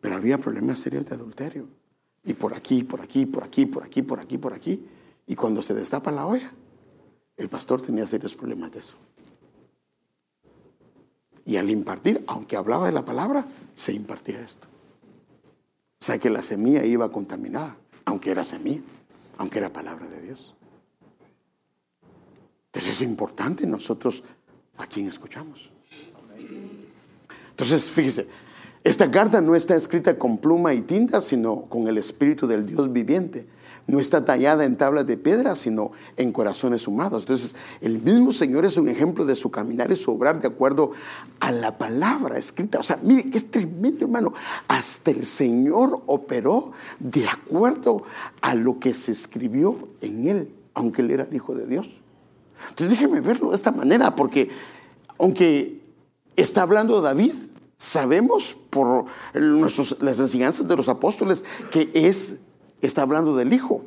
[0.00, 1.66] pero había problemas serios de adulterio.
[2.24, 4.86] Y por aquí, por aquí, por aquí, por aquí, por aquí, por aquí.
[5.26, 6.52] Y cuando se destapa la olla,
[7.36, 8.96] el pastor tenía serios problemas de eso.
[11.46, 14.66] Y al impartir, aunque hablaba de la palabra, se impartía esto.
[16.00, 18.82] O sea que la semilla iba contaminada, aunque era semilla,
[19.38, 20.54] aunque era palabra de Dios.
[22.66, 24.22] Entonces es importante nosotros
[24.76, 25.70] a quién escuchamos.
[27.50, 28.28] Entonces, fíjese,
[28.82, 32.92] esta carta no está escrita con pluma y tinta, sino con el Espíritu del Dios
[32.92, 33.46] viviente
[33.86, 37.24] no está tallada en tablas de piedra, sino en corazones humanos.
[37.24, 40.92] Entonces, el mismo Señor es un ejemplo de su caminar y su obrar de acuerdo
[41.40, 42.78] a la palabra escrita.
[42.78, 44.32] O sea, mire, qué tremendo, hermano.
[44.68, 48.04] Hasta el Señor operó de acuerdo
[48.40, 52.00] a lo que se escribió en él, aunque él era el Hijo de Dios.
[52.70, 54.50] Entonces, déjeme verlo de esta manera, porque
[55.18, 55.82] aunque
[56.36, 57.34] está hablando David,
[57.76, 62.38] sabemos por las enseñanzas de los apóstoles que es
[62.86, 63.84] está hablando del Hijo.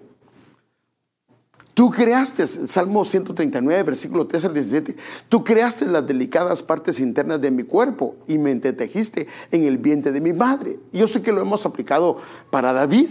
[1.77, 4.95] Tú creaste, Salmo 139, versículo 13 al 17,
[5.29, 10.11] tú creaste las delicadas partes internas de mi cuerpo y me entretejiste en el vientre
[10.11, 10.79] de mi madre.
[10.91, 12.17] Yo sé que lo hemos aplicado
[12.49, 13.09] para David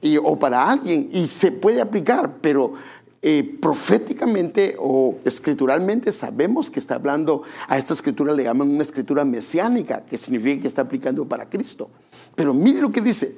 [0.00, 2.74] y, o para alguien y se puede aplicar, pero
[3.20, 9.24] eh, proféticamente o escrituralmente sabemos que está hablando, a esta escritura le llaman una escritura
[9.24, 11.88] mesiánica, que significa que está aplicando para Cristo.
[12.36, 13.34] Pero mire lo que dice,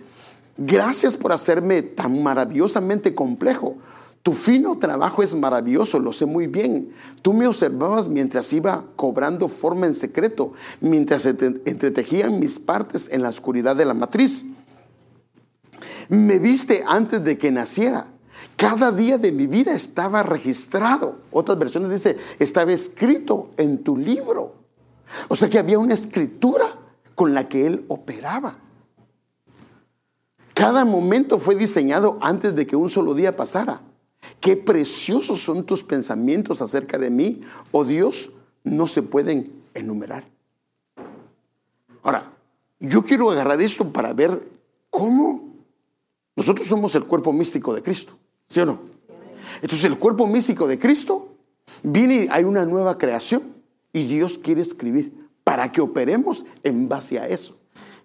[0.59, 3.77] Gracias por hacerme tan maravillosamente complejo.
[4.23, 6.93] Tu fino trabajo es maravilloso, lo sé muy bien.
[7.23, 13.29] Tú me observabas mientras iba cobrando forma en secreto, mientras entretejían mis partes en la
[13.29, 14.45] oscuridad de la matriz.
[16.09, 18.09] Me viste antes de que naciera.
[18.57, 21.19] Cada día de mi vida estaba registrado.
[21.31, 24.55] Otras versiones dice, estaba escrito en tu libro.
[25.29, 26.77] O sea que había una escritura
[27.15, 28.59] con la que él operaba.
[30.57, 33.83] Cada momento fue diseñado antes de que un solo día pasara.
[34.41, 37.43] Qué preciosos son tus pensamientos acerca de mí,
[37.73, 38.31] oh Dios,
[38.65, 40.25] no se pueden enumerar.
[42.03, 42.33] Ahora,
[42.81, 44.49] yo quiero agarrar esto para ver
[44.89, 45.45] cómo
[46.35, 48.15] nosotros somos el cuerpo místico de Cristo,
[48.49, 48.81] ¿sí o no?
[49.61, 51.35] Entonces el cuerpo místico de Cristo
[51.83, 53.43] viene, hay una nueva creación
[53.93, 57.56] y Dios quiere escribir para que operemos en base a eso.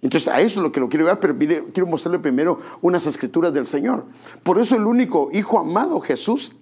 [0.02, 3.54] Entonces a eso es lo que lo quiero ver, pero quiero mostrarle primero unas escrituras
[3.54, 4.06] del Señor.
[4.44, 6.56] Por eso el único Hijo amado, Jesús,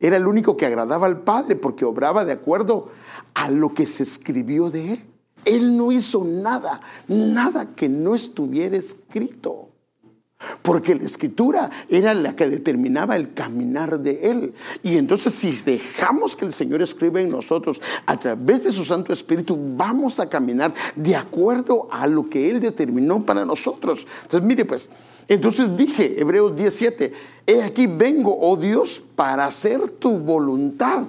[0.00, 2.90] era el único que agradaba al Padre porque obraba de acuerdo
[3.34, 5.04] a lo que se escribió de él.
[5.44, 9.71] Él no hizo nada, nada que no estuviera escrito.
[10.62, 14.54] Porque la escritura era la que determinaba el caminar de Él.
[14.82, 19.12] Y entonces si dejamos que el Señor escriba en nosotros a través de su Santo
[19.12, 24.06] Espíritu, vamos a caminar de acuerdo a lo que Él determinó para nosotros.
[24.22, 24.90] Entonces mire pues,
[25.28, 27.12] entonces dije, Hebreos 17,
[27.46, 31.04] he aquí vengo, oh Dios, para hacer tu voluntad.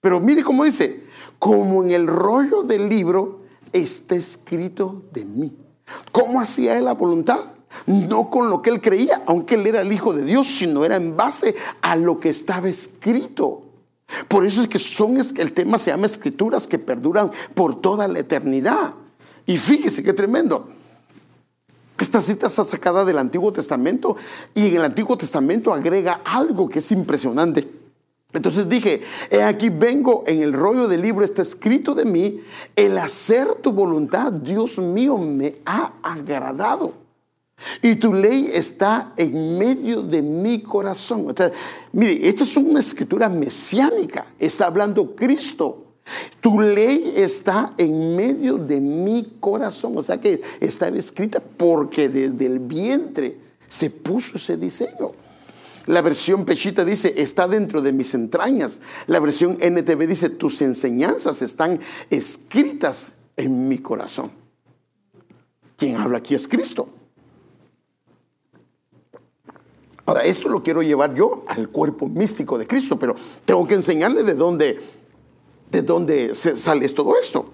[0.00, 1.04] Pero mire cómo dice,
[1.38, 3.40] como en el rollo del libro
[3.72, 5.56] está escrito de mí.
[6.12, 7.53] ¿Cómo hacía él la voluntad?
[7.86, 10.96] No con lo que él creía, aunque él era el Hijo de Dios, sino era
[10.96, 13.62] en base a lo que estaba escrito.
[14.28, 18.20] Por eso es que son, el tema se llama escrituras que perduran por toda la
[18.20, 18.94] eternidad.
[19.46, 20.68] Y fíjese qué tremendo.
[21.98, 24.16] Esta cita está sacada del Antiguo Testamento
[24.54, 27.68] y en el Antiguo Testamento agrega algo que es impresionante.
[28.32, 32.40] Entonces dije, he aquí vengo en el rollo del libro, está escrito de mí,
[32.74, 37.03] el hacer tu voluntad, Dios mío, me ha agradado.
[37.82, 41.34] Y tu ley está en medio de mi corazón.
[41.92, 45.80] mire, esta es una escritura mesiánica, está hablando Cristo.
[46.40, 52.44] Tu ley está en medio de mi corazón, o sea que está escrita porque desde
[52.44, 53.38] el vientre
[53.68, 55.12] se puso ese diseño.
[55.86, 58.80] La versión Pechita dice, está dentro de mis entrañas.
[59.06, 64.30] La versión NTV dice, tus enseñanzas están escritas en mi corazón.
[65.76, 66.88] Quien habla aquí es Cristo.
[70.06, 73.14] Ahora, esto lo quiero llevar yo al cuerpo místico de Cristo, pero
[73.44, 74.78] tengo que enseñarle de dónde,
[75.70, 77.50] de dónde sale todo esto.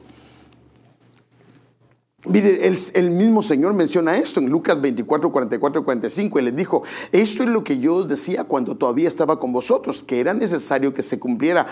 [2.26, 6.38] Mire, el, mismo Señor menciona esto en Lucas 24, 44, 45.
[6.38, 6.82] Él les dijo,
[7.12, 11.02] esto es lo que yo decía cuando todavía estaba con vosotros, que era necesario que
[11.02, 11.66] se cumpliera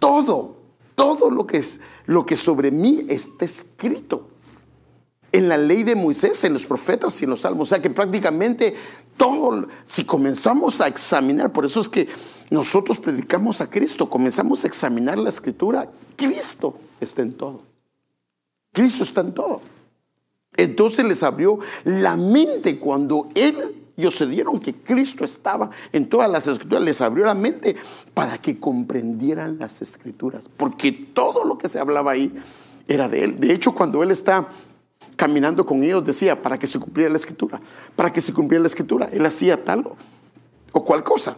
[0.00, 0.56] todo,
[0.96, 4.28] todo lo que, es, lo que sobre mí está escrito
[5.30, 7.68] en la ley de Moisés, en los profetas y en los salmos.
[7.68, 8.74] O sea que prácticamente
[9.16, 12.08] todo, si comenzamos a examinar, por eso es que
[12.50, 17.62] nosotros predicamos a Cristo, comenzamos a examinar la escritura, Cristo está en todo.
[18.72, 19.60] Cristo está en todo.
[20.56, 26.28] Entonces les abrió la mente cuando él ellos se dieron que Cristo estaba en todas
[26.28, 27.76] las escrituras, les abrió la mente
[28.12, 32.32] para que comprendieran las escrituras, porque todo lo que se hablaba ahí
[32.88, 33.38] era de él.
[33.38, 34.48] De hecho, cuando él está
[35.16, 37.60] caminando con ellos decía, para que se cumpliera la escritura,
[37.96, 39.84] para que se cumpliera la escritura, él hacía tal
[40.72, 41.36] o, cual cosa.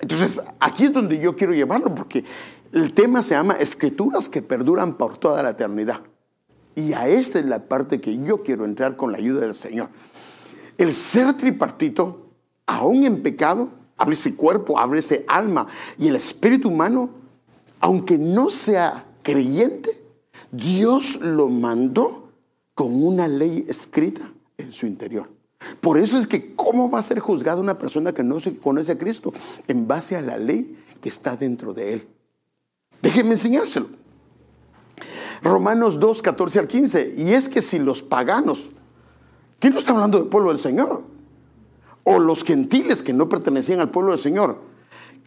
[0.00, 2.24] Entonces, aquí es donde yo quiero llevarlo, porque
[2.72, 6.00] el tema se llama escrituras que perduran por toda la eternidad.
[6.74, 9.88] Y a esta es la parte que yo quiero entrar con la ayuda del Señor.
[10.76, 12.26] El ser tripartito,
[12.66, 15.66] aún en pecado, abre ese cuerpo, abre ese alma
[15.98, 17.08] y el espíritu humano,
[17.80, 20.02] aunque no sea creyente,
[20.52, 22.25] Dios lo mandó
[22.76, 25.28] con una ley escrita en su interior.
[25.80, 28.92] Por eso es que ¿cómo va a ser juzgada una persona que no se conoce
[28.92, 29.32] a Cristo?
[29.66, 32.08] En base a la ley que está dentro de él.
[33.00, 33.88] Déjenme enseñárselo.
[35.42, 37.14] Romanos 2, 14 al 15.
[37.16, 38.68] Y es que si los paganos,
[39.58, 41.02] ¿quién no está hablando del pueblo del Señor?
[42.04, 44.60] O los gentiles que no pertenecían al pueblo del Señor,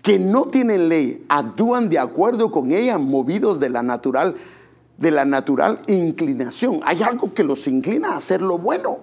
[0.03, 4.35] que no tienen ley, actúan de acuerdo con ella, movidos de la natural,
[4.99, 6.79] de la natural inclinación.
[6.83, 8.99] Hay algo que los inclina a hacer lo bueno.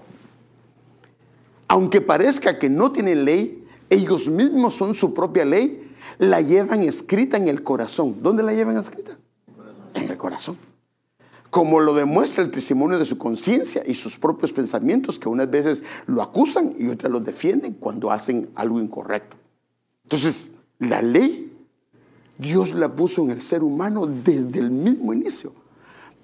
[1.69, 7.37] Aunque parezca que no tienen ley, ellos mismos son su propia ley, la llevan escrita
[7.37, 8.17] en el corazón.
[8.23, 9.17] ¿Dónde la llevan escrita?
[9.95, 10.57] En el corazón
[11.57, 15.85] como lo demuestra el testimonio de su conciencia y sus propios pensamientos, que unas veces
[16.07, 19.39] lo acusan y otras lo defienden cuando hacen algo incorrecto.
[20.03, 21.57] Entonces, la ley,
[22.37, 25.55] Dios la puso en el ser humano desde el mismo inicio,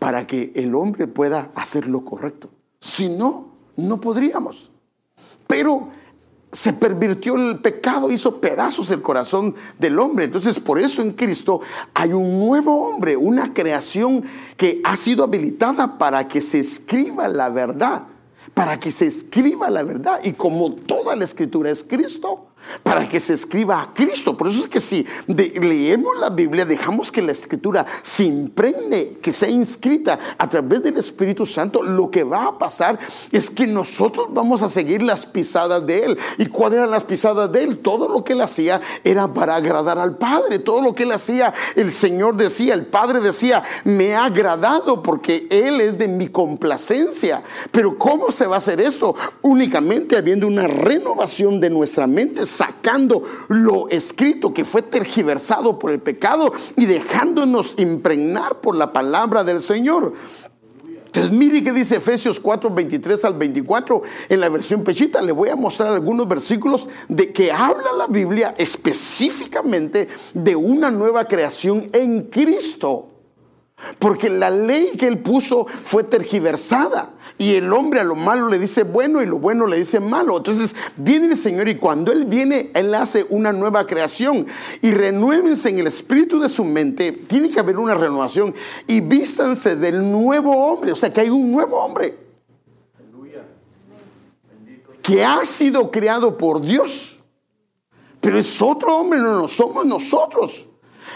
[0.03, 2.51] para que el hombre pueda hacer lo correcto.
[2.81, 4.69] Si no, no podríamos.
[5.47, 5.91] Pero
[6.51, 10.25] se pervirtió el pecado, hizo pedazos el corazón del hombre.
[10.25, 11.61] Entonces, por eso en Cristo
[11.95, 14.25] hay un nuevo hombre, una creación
[14.57, 18.03] que ha sido habilitada para que se escriba la verdad,
[18.55, 20.19] para que se escriba la verdad.
[20.25, 22.49] Y como toda la escritura es Cristo,
[22.83, 24.37] para que se escriba a Cristo.
[24.37, 29.33] Por eso es que si leemos la Biblia, dejamos que la escritura se impregne, que
[29.33, 32.99] sea inscrita a través del Espíritu Santo, lo que va a pasar
[33.31, 36.19] es que nosotros vamos a seguir las pisadas de Él.
[36.39, 37.79] ¿Y cuáles eran las pisadas de Él?
[37.79, 40.59] Todo lo que Él hacía era para agradar al Padre.
[40.59, 45.47] Todo lo que Él hacía, el Señor decía, el Padre decía, me ha agradado porque
[45.51, 47.43] Él es de mi complacencia.
[47.71, 49.15] Pero ¿cómo se va a hacer esto?
[49.43, 56.01] Únicamente habiendo una renovación de nuestra mente sacando lo escrito que fue tergiversado por el
[56.01, 60.13] pecado y dejándonos impregnar por la palabra del Señor.
[61.07, 64.01] Entonces mire que dice Efesios 4, 23 al 24
[64.31, 65.21] en la versión pechita.
[65.21, 71.27] Le voy a mostrar algunos versículos de que habla la Biblia específicamente de una nueva
[71.27, 73.12] creación en Cristo.
[73.99, 77.11] Porque la ley que él puso fue tergiversada.
[77.39, 80.37] Y el hombre a lo malo le dice bueno y lo bueno le dice malo.
[80.37, 84.47] Entonces viene el Señor y cuando Él viene, Él hace una nueva creación.
[84.81, 87.13] Y renuévense en el espíritu de su mente.
[87.13, 88.55] Tiene que haber una renovación.
[88.87, 90.93] Y vístanse del nuevo hombre.
[90.93, 92.17] O sea que hay un nuevo hombre.
[95.03, 97.19] Que ha sido creado por Dios.
[98.21, 100.65] Pero es otro hombre, no, no somos nosotros.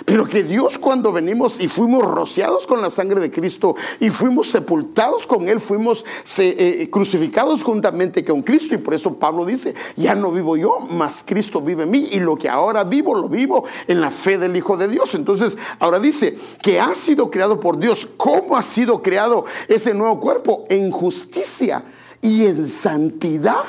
[0.05, 4.49] Pero que Dios cuando venimos y fuimos rociados con la sangre de Cristo y fuimos
[4.49, 6.05] sepultados con Él, fuimos
[6.39, 8.75] eh, crucificados juntamente con Cristo.
[8.75, 12.09] Y por eso Pablo dice, ya no vivo yo, mas Cristo vive en mí.
[12.13, 15.15] Y lo que ahora vivo, lo vivo en la fe del Hijo de Dios.
[15.15, 18.09] Entonces, ahora dice que ha sido creado por Dios.
[18.17, 20.67] ¿Cómo ha sido creado ese nuevo cuerpo?
[20.69, 21.85] En justicia
[22.21, 23.65] y en santidad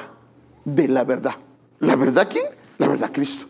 [0.66, 1.36] de la verdad.
[1.80, 2.46] ¿La verdad quién?
[2.78, 3.46] La verdad Cristo.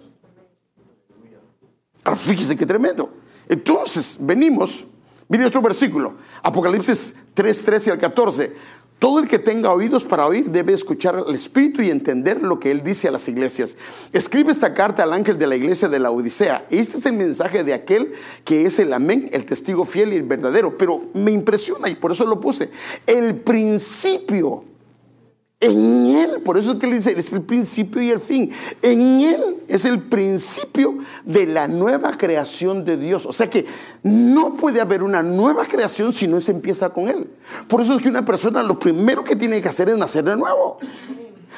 [2.07, 3.09] Ah, fíjese qué tremendo.
[3.49, 4.85] Entonces, venimos,
[5.27, 8.55] mire otro versículo, Apocalipsis 3, 13 al 14.
[8.97, 12.71] Todo el que tenga oídos para oír debe escuchar al Espíritu y entender lo que
[12.71, 13.75] Él dice a las iglesias.
[14.13, 16.65] Escribe esta carta al ángel de la iglesia de la Odisea.
[16.69, 18.13] Este es el mensaje de aquel
[18.45, 20.77] que es el amén, el testigo fiel y el verdadero.
[20.77, 22.71] Pero me impresiona y por eso lo puse.
[23.05, 24.63] El principio
[25.59, 28.51] en Él, por eso es que le dice, es el principio y el fin.
[28.81, 33.25] En Él es el principio de la nueva creación de Dios.
[33.25, 33.65] O sea que
[34.03, 37.27] no puede haber una nueva creación si no se empieza con Él.
[37.67, 40.37] Por eso es que una persona lo primero que tiene que hacer es nacer de
[40.37, 40.77] nuevo.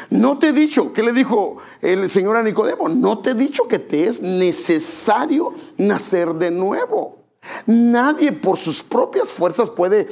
[0.10, 2.88] No te he dicho, ¿qué le dijo el Señor a Nicodemo?
[2.88, 7.18] No te he dicho que te es necesario nacer de nuevo.
[7.66, 10.08] Nadie por sus propias fuerzas puede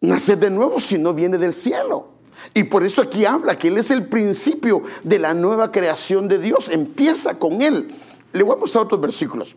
[0.00, 2.17] nacer de nuevo si no viene del cielo.
[2.54, 6.38] Y por eso aquí habla que Él es el principio de la nueva creación de
[6.38, 6.68] Dios.
[6.68, 7.94] Empieza con Él.
[8.32, 9.56] Le voy a mostrar otros versículos.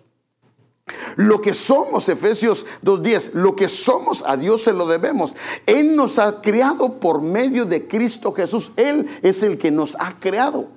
[1.15, 5.36] Lo que somos, Efesios 2.10, lo que somos a Dios se lo debemos.
[5.65, 8.71] Él nos ha creado por medio de Cristo Jesús.
[8.75, 10.67] Él es el que nos ha creado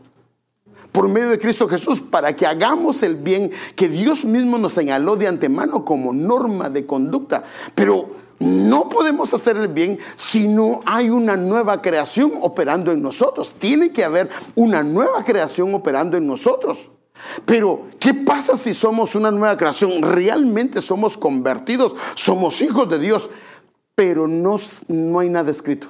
[0.92, 5.16] por medio de Cristo Jesús para que hagamos el bien que Dios mismo nos señaló
[5.16, 7.42] de antemano como norma de conducta.
[7.74, 13.54] Pero no podemos hacer el bien si no hay una nueva creación operando en nosotros.
[13.54, 16.90] Tiene que haber una nueva creación operando en nosotros.
[17.46, 20.02] Pero, ¿qué pasa si somos una nueva creación?
[20.02, 23.30] Realmente somos convertidos, somos hijos de Dios,
[23.94, 24.56] pero no,
[24.88, 25.88] no hay nada escrito.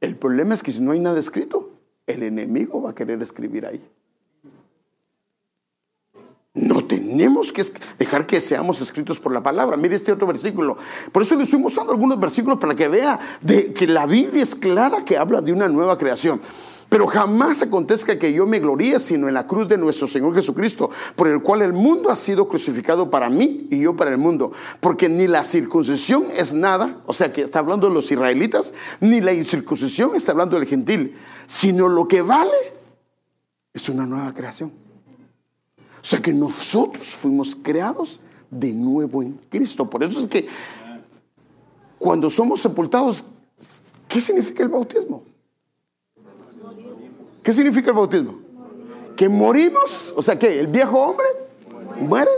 [0.00, 1.70] El problema es que si no hay nada escrito,
[2.06, 3.80] el enemigo va a querer escribir ahí.
[6.54, 7.64] No tenemos que
[7.98, 9.76] dejar que seamos escritos por la palabra.
[9.78, 10.76] Mire este otro versículo.
[11.10, 13.18] Por eso le estoy mostrando algunos versículos para que vea
[13.74, 16.42] que la Biblia es clara que habla de una nueva creación.
[16.90, 20.90] Pero jamás acontezca que yo me gloríe sino en la cruz de nuestro Señor Jesucristo,
[21.16, 24.52] por el cual el mundo ha sido crucificado para mí y yo para el mundo.
[24.78, 29.22] Porque ni la circuncisión es nada, o sea que está hablando de los israelitas, ni
[29.22, 32.52] la incircuncisión está hablando del gentil, sino lo que vale
[33.72, 34.91] es una nueva creación.
[36.02, 39.88] O sea que nosotros fuimos creados de nuevo en Cristo.
[39.88, 40.48] Por eso es que
[41.98, 43.24] cuando somos sepultados,
[44.08, 45.22] ¿qué significa el bautismo?
[47.42, 48.40] ¿Qué significa el bautismo?
[49.16, 51.26] Que morimos, o sea que el viejo hombre
[52.00, 52.30] muere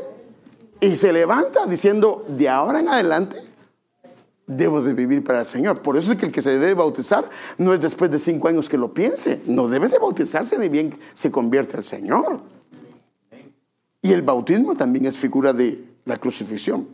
[0.80, 3.36] y se levanta diciendo, de ahora en adelante
[4.46, 5.80] debo de vivir para el Señor.
[5.80, 8.68] Por eso es que el que se debe bautizar no es después de cinco años
[8.68, 12.40] que lo piense, no debe de bautizarse ni bien se convierte al Señor.
[14.04, 16.86] Y el bautismo también es figura de la crucifixión.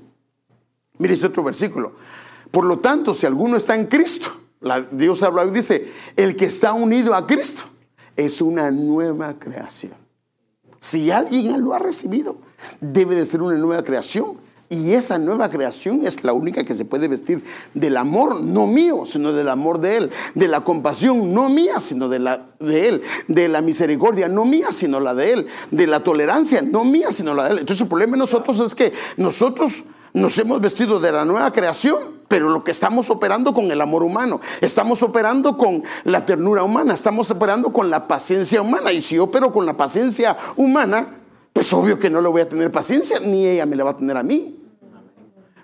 [0.98, 1.96] Mire este otro versículo.
[2.52, 4.28] Por lo tanto, si alguno está en Cristo,
[4.92, 7.62] Dios habla y dice, el que está unido a Cristo
[8.14, 9.94] es una nueva creación.
[10.78, 12.36] Si alguien lo ha recibido,
[12.80, 14.38] debe de ser una nueva creación.
[14.73, 17.43] Y esa nueva creación es la única que se puede vestir
[17.75, 20.11] del amor, no mío, sino del amor de Él.
[20.37, 23.03] De la compasión, no mía, sino de la de Él.
[23.27, 25.47] De la misericordia, no mía, sino la de Él.
[25.73, 27.59] De la tolerancia, no mía, sino la de Él.
[27.59, 29.83] Entonces el problema de nosotros es que nosotros
[30.14, 34.05] nos hemos vestido de la nueva creación, pero lo que estamos operando con el amor
[34.05, 38.93] humano, estamos operando con la ternura humana, estamos operando con la paciencia humana.
[38.93, 41.09] Y si yo opero con la paciencia humana,
[41.53, 43.97] pues obvio que no le voy a tener paciencia, ni ella me la va a
[43.97, 44.59] tener a mí.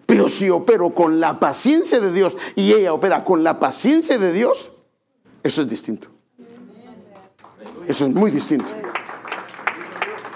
[0.07, 4.33] Pero si opero con la paciencia de Dios y ella opera con la paciencia de
[4.33, 4.71] Dios,
[5.43, 6.09] eso es distinto.
[7.87, 8.69] Eso es muy distinto.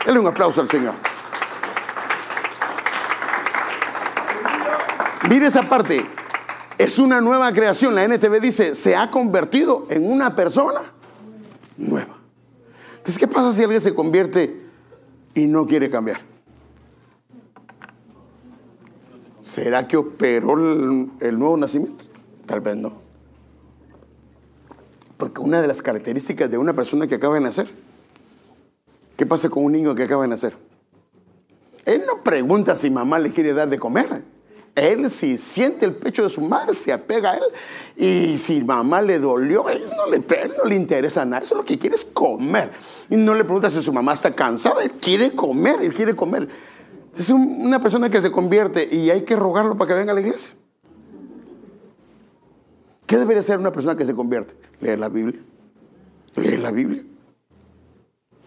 [0.04, 0.94] Dale un aplauso al Señor.
[5.28, 6.04] Mire esa parte.
[6.78, 7.94] Es una nueva creación.
[7.94, 10.80] La NTV dice, se ha convertido en una persona
[11.76, 12.16] nueva.
[12.92, 14.66] Entonces, ¿qué pasa si alguien se convierte
[15.34, 16.29] y no quiere cambiar?
[19.50, 22.04] ¿Será que operó el, nuevo nacimiento?
[22.46, 22.92] Tal vez no.
[25.16, 27.68] Porque una de las características de una persona que acaba de nacer,
[29.16, 30.56] ¿qué pasa con un niño que acaba de nacer?
[31.84, 34.22] Él no pregunta si mamá le quiere dar de comer.
[34.76, 37.42] Él si siente el pecho de su madre, se apega a él.
[37.96, 40.20] Y si mamá le dolió, él no le,
[40.56, 41.42] no le interesa nada.
[41.42, 42.70] Eso lo que quiere es comer.
[43.10, 44.84] Y no le pregunta si su mamá está cansada.
[44.84, 46.48] Él quiere comer, él quiere comer.
[47.20, 50.22] Es una persona que se convierte y hay que rogarlo para que venga a la
[50.22, 50.54] iglesia.
[53.04, 54.54] ¿Qué debería ser una persona que se convierte?
[54.80, 55.38] Leer la Biblia.
[56.36, 57.04] Leer la Biblia.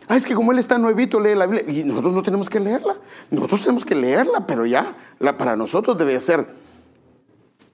[0.08, 1.72] Ah, es que como él está nuevito, lee la Biblia.
[1.72, 2.98] Y nosotros no tenemos que leerla.
[3.30, 4.98] Nosotros tenemos que leerla, pero ya,
[5.38, 6.48] para nosotros debe ser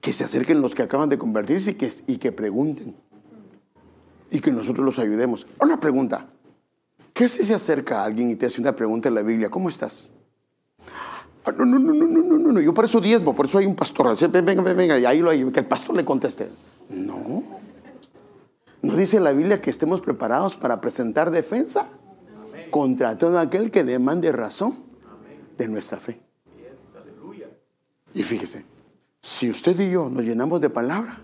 [0.02, 2.94] que se acerquen los que acaban de convertirse y que, y que pregunten.
[4.30, 5.46] Y que nosotros los ayudemos.
[5.62, 6.26] Una pregunta.
[7.14, 9.48] ¿Qué si se acerca a alguien y te hace una pregunta en la Biblia?
[9.48, 10.10] ¿Cómo estás?
[11.50, 13.66] Ah, no, no, no, no, no, no, no, yo por eso diezmo, por eso hay
[13.66, 14.16] un pastor.
[14.30, 16.48] Venga, venga, venga, ahí lo hay, que el pastor le conteste.
[16.88, 17.42] No.
[18.82, 21.88] ¿No dice la Biblia que estemos preparados para presentar defensa
[22.70, 24.78] contra todo aquel que demande razón
[25.58, 26.20] de nuestra fe?
[28.14, 28.64] Y fíjese,
[29.20, 31.20] si usted y yo nos llenamos de palabra,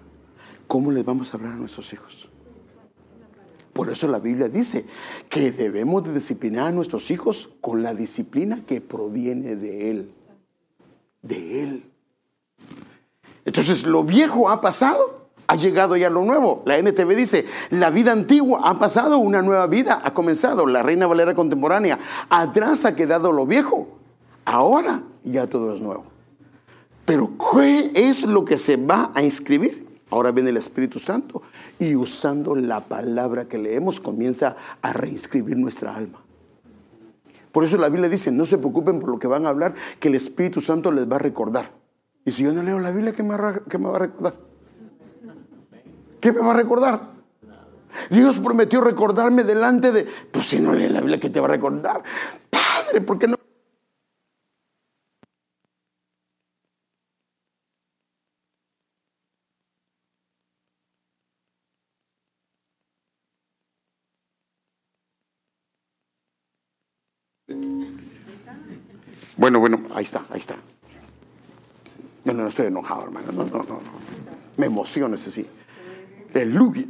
[0.67, 2.29] ¿cómo les vamos a hablar a nuestros hijos?
[3.77, 4.87] Por eso la Biblia dice
[5.29, 10.11] que debemos de disciplinar a nuestros hijos con la disciplina que proviene de Él.
[11.21, 11.85] De Él.
[13.45, 16.63] Entonces lo viejo ha pasado, ha llegado ya lo nuevo.
[16.65, 20.67] La NTV dice, la vida antigua ha pasado, una nueva vida ha comenzado.
[20.67, 21.99] La Reina Valera contemporánea,
[22.31, 23.89] atrás ha quedado lo viejo,
[24.47, 26.05] ahora ya todo es nuevo.
[27.05, 29.86] Pero ¿qué es lo que se va a inscribir?
[30.11, 31.43] Ahora viene el Espíritu Santo
[31.79, 36.23] y usando la palabra que leemos comienza a reinscribir nuestra alma.
[37.51, 40.09] Por eso la Biblia dice, no se preocupen por lo que van a hablar, que
[40.09, 41.71] el Espíritu Santo les va a recordar.
[42.25, 44.35] Y si yo no leo la Biblia, ¿qué me, va a recordar?
[46.21, 47.01] ¿Qué me va a recordar?
[48.11, 50.07] Dios prometió recordarme delante de...
[50.31, 52.03] Pues si no lee la Biblia, ¿qué te va a recordar?
[52.51, 53.36] Padre, ¿por qué no
[69.37, 70.57] Bueno, bueno, ahí está, ahí está.
[72.25, 73.33] No, no, no estoy enojado, hermano.
[73.33, 73.79] No, no, no.
[74.57, 75.47] Me emociona ese sí.
[76.35, 76.87] Aleluya.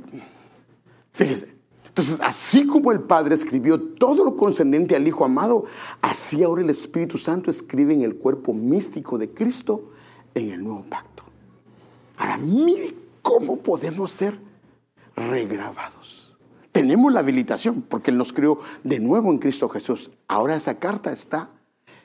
[1.13, 1.55] Fíjese.
[1.89, 5.65] Entonces, así como el Padre escribió todo lo concerniente al Hijo amado,
[6.03, 9.93] así ahora el Espíritu Santo escribe en el cuerpo místico de Cristo
[10.35, 11.23] en el nuevo pacto.
[12.19, 14.39] Ahora, mire cómo podemos ser
[15.17, 16.37] regrabados.
[16.71, 20.11] Tenemos la habilitación porque Él nos creó de nuevo en Cristo Jesús.
[20.29, 21.51] Ahora esa carta está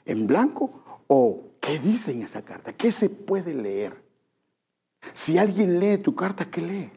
[0.05, 4.01] en blanco o qué dice en esa carta, qué se puede leer.
[5.13, 6.91] Si alguien lee tu carta, ¿qué lee?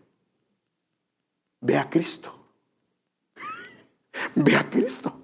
[1.61, 2.35] Ve a Cristo.
[4.35, 5.21] Ve a Cristo.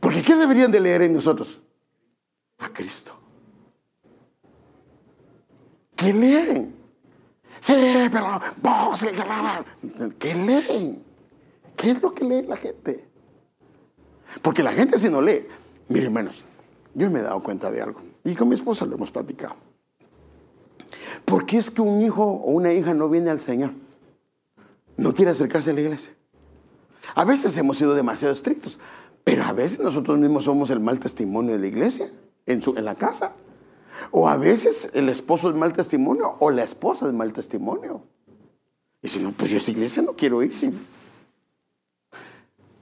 [0.00, 1.60] Porque ¿qué deberían de leer en nosotros?
[2.58, 3.18] A Cristo.
[5.96, 6.76] ¿Qué leen?
[7.60, 9.04] Sí, pero vos,
[10.18, 11.02] ¿qué leen?
[11.76, 13.04] ¿Qué es lo que lee la gente?
[14.42, 15.46] Porque la gente si no lee,
[15.88, 16.44] Miren, hermanos,
[16.94, 19.56] yo me he dado cuenta de algo y con mi esposa lo hemos platicado.
[21.24, 23.72] ¿Por qué es que un hijo o una hija no viene al Señor?
[24.96, 26.12] No quiere acercarse a la iglesia.
[27.14, 28.78] A veces hemos sido demasiado estrictos,
[29.24, 32.10] pero a veces nosotros mismos somos el mal testimonio de la iglesia,
[32.46, 33.32] en, su, en la casa.
[34.10, 38.02] O a veces el esposo es mal testimonio o la esposa es mal testimonio.
[39.02, 40.52] Y si no, pues yo a iglesia no quiero ir.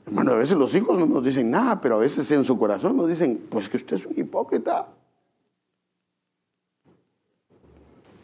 [0.06, 2.96] Hermano, a veces los hijos no nos dicen nada, pero a veces en su corazón
[2.96, 4.86] nos dicen, pues que usted es un hipócrita.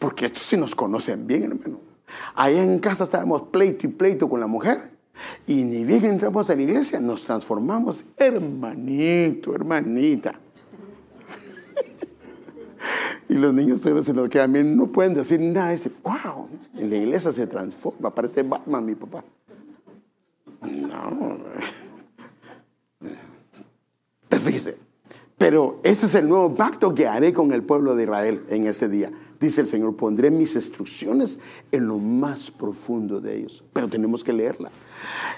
[0.03, 1.79] porque estos sí nos conocen bien, hermano.
[2.35, 4.91] Allá en casa estábamos pleito y pleito con la mujer.
[5.47, 10.37] Y ni bien entramos a la iglesia, nos transformamos, hermanito, hermanita.
[13.29, 15.71] y los niños solo se nos quedan bien, no pueden decir nada.
[15.71, 19.23] Dice, wow, en la iglesia se transforma, parece Batman mi papá.
[20.63, 21.37] No.
[24.41, 24.77] Fíjese,
[25.37, 28.87] pero ese es el nuevo pacto que haré con el pueblo de Israel en ese
[28.87, 29.11] día.
[29.39, 31.39] Dice el Señor, pondré mis instrucciones
[31.71, 33.63] en lo más profundo de ellos.
[33.73, 34.71] Pero tenemos que leerla.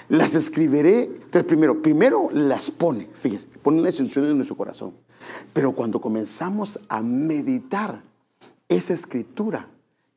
[0.08, 1.04] Las escribiré.
[1.04, 4.94] Entonces, primero, primero las pone, fíjese, pone las instrucciones en nuestro corazón.
[5.52, 8.02] Pero cuando comenzamos a meditar
[8.68, 9.68] esa escritura,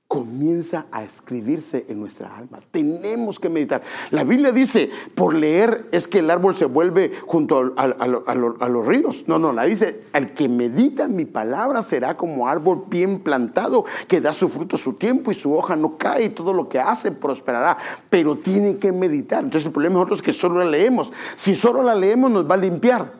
[0.09, 2.59] comienza a escribirse en nuestra alma.
[2.71, 3.83] Tenemos que meditar.
[4.09, 9.25] La Biblia dice, por leer es que el árbol se vuelve junto a, los ríos.
[9.27, 14.19] No, no, la dice, el que medita mi palabra será como árbol bien plantado, que
[14.19, 16.79] da su fruto a su tiempo y su hoja no cae y todo lo que
[16.79, 17.77] hace prosperará.
[18.09, 19.43] Pero tiene que meditar.
[19.43, 21.11] Entonces el problema nosotros es que solo la leemos.
[21.35, 23.18] Si solo la leemos nos va a limpiar.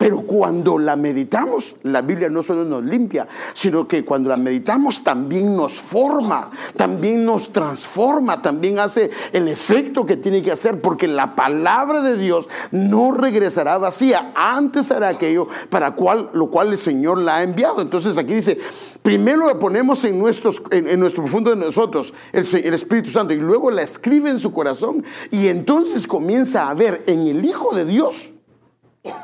[0.00, 5.04] Pero cuando la meditamos, la Biblia no solo nos limpia, sino que cuando la meditamos
[5.04, 11.06] también nos forma, también nos transforma, también hace el efecto que tiene que hacer, porque
[11.06, 16.78] la palabra de Dios no regresará vacía, antes hará aquello para cual, lo cual el
[16.78, 17.82] Señor la ha enviado.
[17.82, 18.56] Entonces aquí dice,
[19.02, 23.70] primero la ponemos en, nuestros, en, nuestro profundo de nosotros, el Espíritu Santo, y luego
[23.70, 28.29] la escribe en su corazón, y entonces comienza a ver en el Hijo de Dios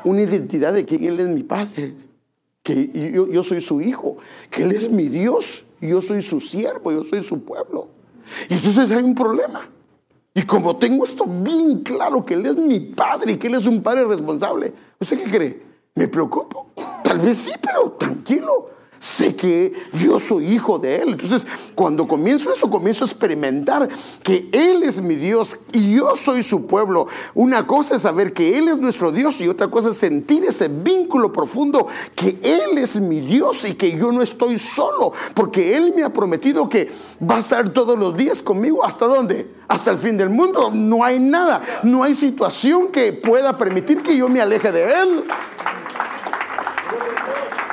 [0.03, 1.93] una identidad de que Él es mi Padre,
[2.63, 4.17] que yo, yo soy su hijo,
[4.49, 7.87] que Él es mi Dios, yo soy su siervo, yo soy su pueblo.
[8.49, 9.69] Y entonces hay un problema.
[10.33, 13.65] Y como tengo esto bien claro, que Él es mi Padre y que Él es
[13.65, 15.61] un Padre responsable, ¿usted qué cree?
[15.95, 16.67] ¿Me preocupo?
[17.03, 18.69] Tal vez sí, pero tranquilo.
[19.37, 19.73] Que
[20.03, 21.09] yo soy hijo de Él.
[21.09, 23.87] Entonces, cuando comienzo eso, comienzo a experimentar
[24.23, 27.07] que Él es mi Dios y yo soy su pueblo.
[27.33, 30.67] Una cosa es saber que Él es nuestro Dios y otra cosa es sentir ese
[30.67, 35.93] vínculo profundo que Él es mi Dios y que yo no estoy solo, porque Él
[35.95, 38.83] me ha prometido que va a estar todos los días conmigo.
[38.83, 39.49] ¿Hasta dónde?
[39.67, 40.71] Hasta el fin del mundo.
[40.73, 45.23] No hay nada, no hay situación que pueda permitir que yo me aleje de Él.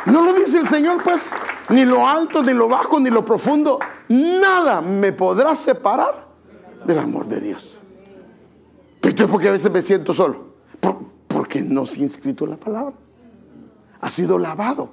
[0.07, 1.31] No lo dice el Señor, pues,
[1.71, 3.79] ni lo alto, ni lo bajo, ni lo profundo.
[4.09, 6.27] Nada me podrá separar
[6.85, 7.79] del amor de Dios.
[9.01, 10.55] Pero porque a veces me siento solo.
[11.29, 12.95] porque no se ha inscrito la palabra.
[14.01, 14.91] Ha sido lavado,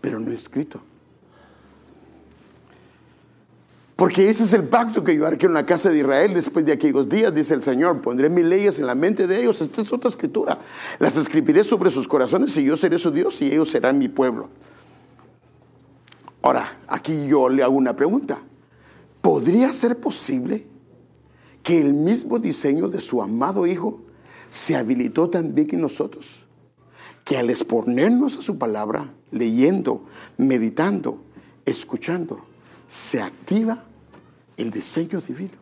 [0.00, 0.80] pero no escrito.
[3.96, 6.72] Porque ese es el pacto que yo haré en la casa de Israel después de
[6.72, 8.00] aquellos días, dice el Señor.
[8.00, 9.60] Pondré mis leyes en la mente de ellos.
[9.60, 10.58] Esta es otra escritura.
[10.98, 14.48] Las escribiré sobre sus corazones y yo seré su Dios y ellos serán mi pueblo.
[16.42, 18.42] Ahora, aquí yo le hago una pregunta.
[19.20, 20.66] ¿Podría ser posible
[21.62, 24.00] que el mismo diseño de su amado Hijo
[24.48, 26.46] se habilitó también en nosotros?
[27.24, 30.06] Que al exponernos a su palabra, leyendo,
[30.38, 31.22] meditando,
[31.66, 32.40] escuchando,
[32.88, 33.84] se activa
[34.56, 35.60] el diseño divino.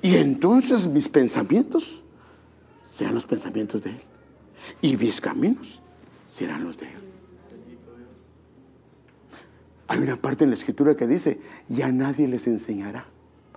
[0.00, 2.02] Y entonces mis pensamientos
[2.84, 4.00] serán los pensamientos de Él.
[4.80, 5.80] Y mis caminos
[6.24, 7.03] serán los de Él.
[9.86, 13.06] Hay una parte en la escritura que dice, ya nadie les enseñará.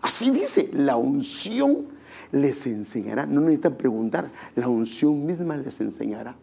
[0.01, 1.87] Así dice, la unción
[2.31, 3.25] les enseñará.
[3.25, 6.35] No necesitan preguntar, la unción misma les enseñará.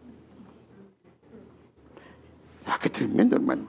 [2.66, 3.66] Ah, qué tremendo, hermano.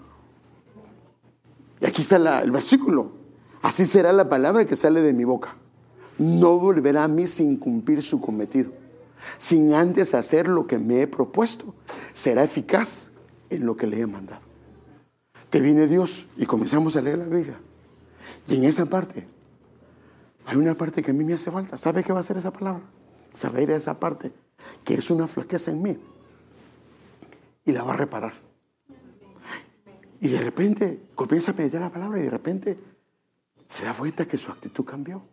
[1.82, 3.12] Y aquí está el versículo.
[3.62, 5.56] Así será la palabra que sale de mi boca.
[6.18, 8.72] No volverá a mí sin cumplir su cometido.
[9.38, 11.74] Sin antes hacer lo que me he propuesto,
[12.14, 13.12] será eficaz
[13.50, 14.45] en lo que le he mandado.
[15.50, 17.58] Te viene Dios y comenzamos a leer la Biblia.
[18.48, 19.26] Y en esa parte,
[20.46, 21.78] hay una parte que a mí me hace falta.
[21.78, 22.84] ¿Sabe qué va a hacer esa palabra?
[23.34, 24.32] Saber esa parte,
[24.84, 25.98] que es una flaqueza en mí.
[27.66, 28.34] Y la va a reparar.
[30.22, 32.78] Y de repente comienza a meditar la palabra y de repente
[33.66, 35.24] se da cuenta que su actitud cambió.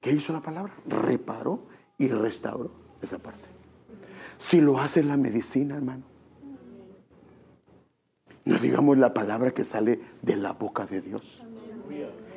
[0.00, 0.72] ¿Qué hizo la palabra?
[0.86, 1.66] Reparó
[1.98, 2.70] y restauró
[3.02, 3.48] esa parte.
[4.38, 6.09] Si lo hace la medicina, hermano.
[8.44, 11.42] No digamos la palabra que sale de la boca de Dios.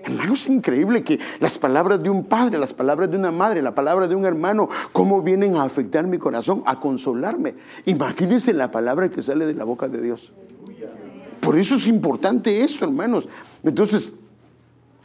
[0.04, 3.74] Hermano, es increíble que las palabras de un padre, las palabras de una madre, la
[3.74, 7.56] palabra de un hermano, cómo vienen a afectar mi corazón, a consolarme.
[7.86, 10.34] Imagínense la palabra que sale de la boca de Dios.
[11.39, 13.30] Por eso es importante esto, hermanos.
[13.64, 14.12] Entonces,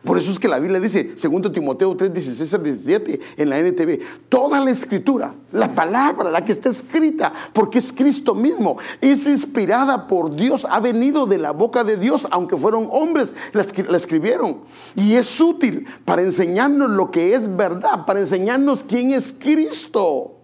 [0.05, 3.59] Por eso es que la Biblia dice, segundo Timoteo 3, 16 al 17, en la
[3.59, 9.27] NTV, toda la escritura, la palabra, la que está escrita, porque es Cristo mismo, es
[9.27, 13.97] inspirada por Dios, ha venido de la boca de Dios, aunque fueron hombres, la, la
[13.97, 14.61] escribieron.
[14.95, 20.38] Y es útil para enseñarnos lo que es verdad, para enseñarnos quién es Cristo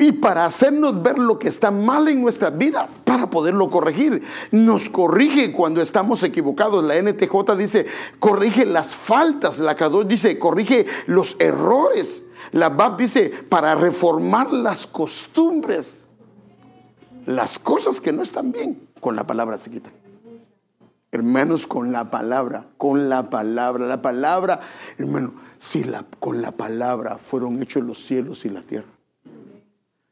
[0.00, 4.22] y para hacernos ver lo que está mal en nuestra vida, para poderlo corregir.
[4.50, 6.82] Nos corrige cuando estamos equivocados.
[6.82, 7.86] La NTJ dice,
[8.18, 9.58] corrige las faltas.
[9.58, 12.24] La K2 dice, corrige los errores.
[12.52, 16.06] La BAP dice, para reformar las costumbres.
[17.26, 19.92] Las cosas que no están bien, con la palabra se quitan.
[21.12, 24.60] Hermanos, con la palabra, con la palabra, la palabra,
[24.96, 28.99] hermano, si la, con la palabra fueron hechos los cielos y la tierra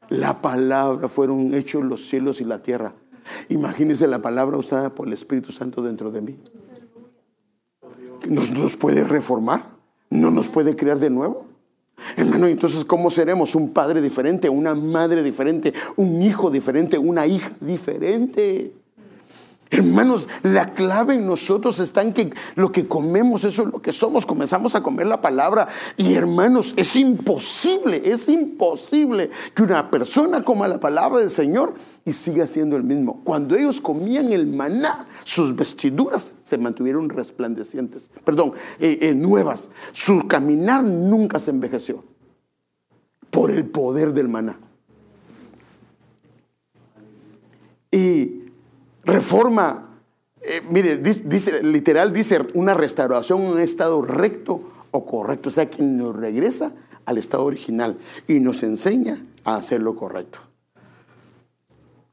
[0.09, 2.93] la palabra fueron hechos los cielos y la tierra.
[3.49, 6.37] Imagínense la palabra usada por el Espíritu Santo dentro de mí.
[8.27, 9.69] ¿Nos, nos puede reformar?
[10.09, 11.45] ¿No nos puede crear de nuevo?
[12.15, 13.55] Hermano, entonces, ¿cómo seremos?
[13.55, 18.73] Un padre diferente, una madre diferente, un hijo diferente, una hija diferente.
[19.71, 23.93] Hermanos, la clave en nosotros está en que lo que comemos, eso es lo que
[23.93, 24.25] somos.
[24.25, 25.67] Comenzamos a comer la palabra.
[25.95, 32.13] Y hermanos, es imposible, es imposible que una persona coma la palabra del Señor y
[32.13, 33.21] siga siendo el mismo.
[33.23, 39.69] Cuando ellos comían el maná, sus vestiduras se mantuvieron resplandecientes, perdón, eh, eh, nuevas.
[39.91, 42.03] Su caminar nunca se envejeció
[43.29, 44.57] por el poder del maná.
[47.91, 48.48] Y
[49.03, 49.89] Reforma,
[50.41, 55.81] eh, mire, dice, literal dice una restauración un estado recto o correcto, o sea, que
[55.81, 56.71] nos regresa
[57.05, 57.97] al estado original
[58.27, 60.39] y nos enseña a hacer lo correcto.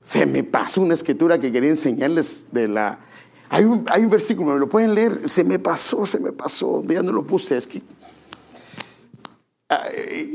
[0.03, 3.01] Se me pasó una escritura que quería enseñarles de la...
[3.49, 6.84] Hay un, hay un versículo, me lo pueden leer, se me pasó, se me pasó,
[6.84, 7.82] ya no lo puse, es que...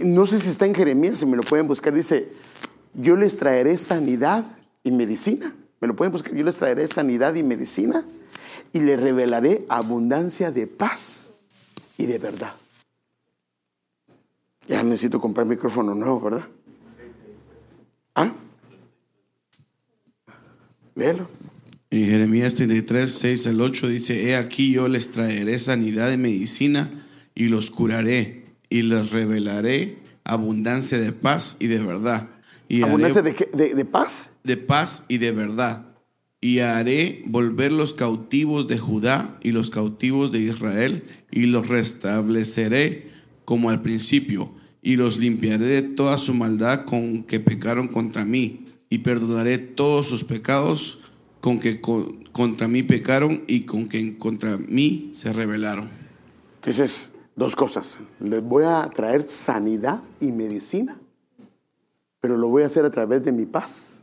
[0.03, 2.29] no sé si está en Jeremías, si me lo pueden buscar, dice,
[2.93, 4.43] yo les traeré sanidad
[4.83, 6.33] y medicina me lo pueden buscar.
[6.33, 8.05] Yo les traeré sanidad y medicina
[8.71, 11.29] y les revelaré abundancia de paz
[11.97, 12.53] y de verdad.
[14.67, 16.47] Ya necesito comprar micrófono nuevo, ¿verdad?
[18.15, 18.31] ¿Ah?
[20.95, 21.27] Léelo.
[21.89, 27.05] En Jeremías 33, 6 al 8 dice, He aquí yo les traeré sanidad y medicina
[27.35, 32.29] y los curaré y les revelaré abundancia de paz y de verdad.
[32.69, 34.30] Y ¿Abundancia de, de, de paz?
[34.43, 35.85] De paz y de verdad,
[36.39, 43.11] y haré volver los cautivos de Judá y los cautivos de Israel, y los restableceré
[43.45, 48.65] como al principio, y los limpiaré de toda su maldad con que pecaron contra mí,
[48.89, 50.99] y perdonaré todos sus pecados
[51.39, 55.89] con que contra mí pecaron y con que contra mí se rebelaron.
[56.55, 57.99] Entonces, dos cosas.
[58.19, 60.99] Les voy a traer sanidad y medicina,
[62.19, 64.00] pero lo voy a hacer a través de mi paz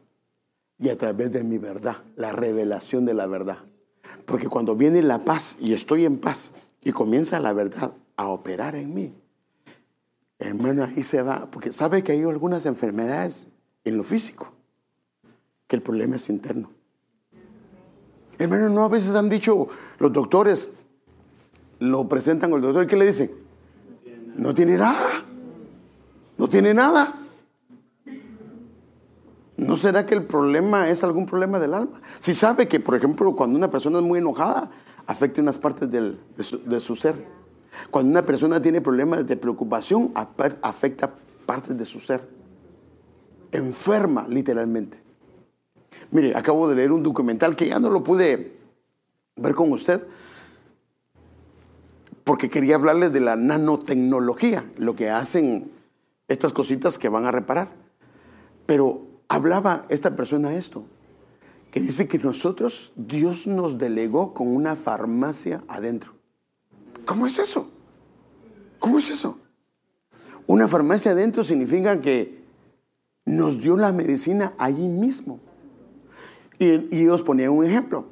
[0.79, 3.59] y a través de mi verdad, la revelación de la verdad.
[4.26, 6.53] Porque cuando viene la paz y estoy en paz
[6.83, 9.14] y comienza la verdad a operar en mí,
[10.39, 13.49] hermano, ahí se va, porque sabe que hay algunas enfermedades
[13.85, 14.53] en lo físico,
[15.66, 16.70] que el problema es interno.
[18.39, 19.68] Hermano, no a veces han dicho
[19.99, 20.70] los doctores,
[21.81, 23.31] lo presentan al doctor y ¿qué le dicen?
[24.37, 25.24] No tiene nada.
[26.37, 27.28] No tiene nada.
[29.59, 32.00] ¿No será que el problema es algún problema del alma?
[32.20, 34.70] Si sabe que, por ejemplo, cuando una persona es muy enojada,
[35.09, 37.26] afecta unas partes de, su, ser.
[37.90, 41.12] Cuando una persona tiene problemas de preocupación, afecta
[41.44, 42.28] partes de su ser.
[43.50, 45.02] Enferma, literalmente.
[46.12, 48.56] Mire, acabo de leer un documental que ya no lo pude
[49.34, 50.06] ver con usted,
[52.22, 55.72] porque quería hablarles de la nanotecnología, lo que hacen
[56.28, 57.70] estas cositas que van a reparar.
[58.64, 60.85] Pero hablaba esta persona esto,
[61.70, 66.14] que dice que nosotros, Dios nos delegó con una farmacia adentro.
[67.05, 67.70] ¿Cómo es eso?
[68.79, 69.39] ¿Cómo es eso?
[70.47, 72.43] Una farmacia adentro significa que
[73.26, 75.41] nos dio la medicina allí mismo.
[76.59, 78.07] Y, y os ponía un ejemplo.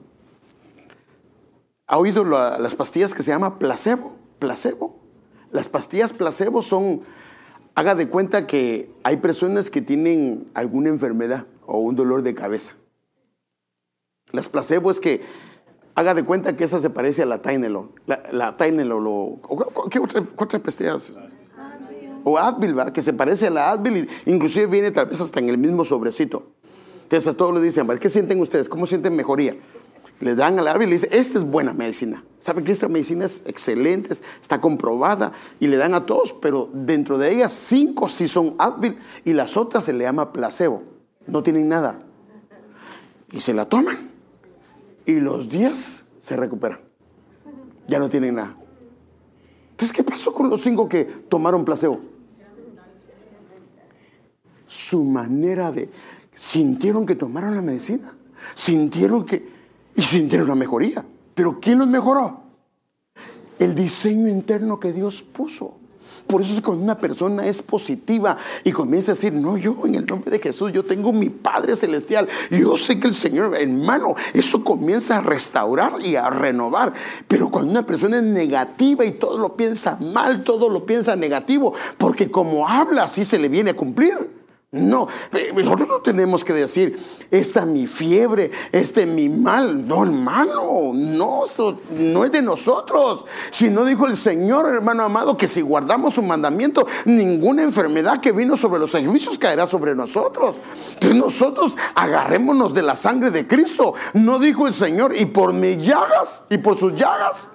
[1.86, 4.16] ¿Ha oído las pastillas que se llama placebo?
[4.38, 4.98] Placebo.
[5.50, 7.00] Las pastillas placebo son
[7.76, 12.72] Haga de cuenta que hay personas que tienen alguna enfermedad o un dolor de cabeza.
[14.32, 15.20] Las placebo es que
[15.94, 17.90] haga de cuenta que esa se parece a la Tylenol.
[18.06, 20.62] La, la Tylenol o, ¿qué otra, otra
[22.24, 22.94] O Advil, ¿verdad?
[22.94, 26.52] Que se parece a la Advil inclusive viene tal vez hasta en el mismo sobrecito.
[27.02, 28.70] Entonces a todos les dicen, ¿qué sienten ustedes?
[28.70, 29.54] ¿Cómo sienten mejoría?
[30.20, 32.24] Le dan a la árbol y le dice, esta es buena medicina.
[32.38, 37.18] Sabe que esta medicina es excelente, está comprobada y le dan a todos, pero dentro
[37.18, 40.82] de ellas cinco sí son Advil y las otras se le llama placebo.
[41.26, 41.98] No tienen nada.
[43.32, 44.10] Y se la toman
[45.04, 46.80] y los días se recuperan.
[47.86, 48.56] Ya no tienen nada.
[49.70, 52.00] Entonces, ¿qué pasó con los cinco que tomaron placebo?
[54.66, 55.90] Su manera de...
[56.34, 58.14] Sintieron que tomaron la medicina.
[58.54, 59.55] Sintieron que...
[59.96, 61.04] Y sintieron la mejoría.
[61.34, 62.42] Pero ¿quién los mejoró?
[63.58, 65.74] El diseño interno que Dios puso.
[66.26, 69.94] Por eso es cuando una persona es positiva y comienza a decir, no, yo en
[69.94, 72.28] el nombre de Jesús, yo tengo mi Padre Celestial.
[72.50, 76.92] Yo sé que el Señor, hermano, eso comienza a restaurar y a renovar.
[77.28, 81.74] Pero cuando una persona es negativa y todo lo piensa mal, todo lo piensa negativo,
[81.96, 84.45] porque como habla, así se le viene a cumplir.
[84.72, 86.98] No, eh, nosotros no tenemos que decir,
[87.30, 89.86] esta es mi fiebre, este es mi mal.
[89.86, 91.44] No, hermano, no,
[91.90, 93.26] no es de nosotros.
[93.52, 98.32] Si no dijo el Señor, hermano amado, que si guardamos su mandamiento, ninguna enfermedad que
[98.32, 100.56] vino sobre los servicios caerá sobre nosotros.
[100.94, 103.94] Entonces nosotros agarrémonos de la sangre de Cristo.
[104.14, 107.48] No dijo el Señor, y por mis llagas, y por sus llagas,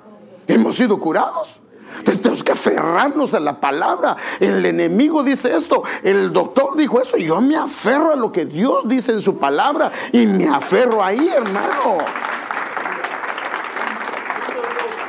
[0.48, 1.61] hemos sido curados.
[1.98, 4.16] Entonces tenemos que aferrarnos a la palabra.
[4.40, 7.18] El enemigo dice esto, el doctor dijo eso.
[7.18, 11.28] Yo me aferro a lo que Dios dice en su palabra y me aferro ahí,
[11.28, 11.98] hermano.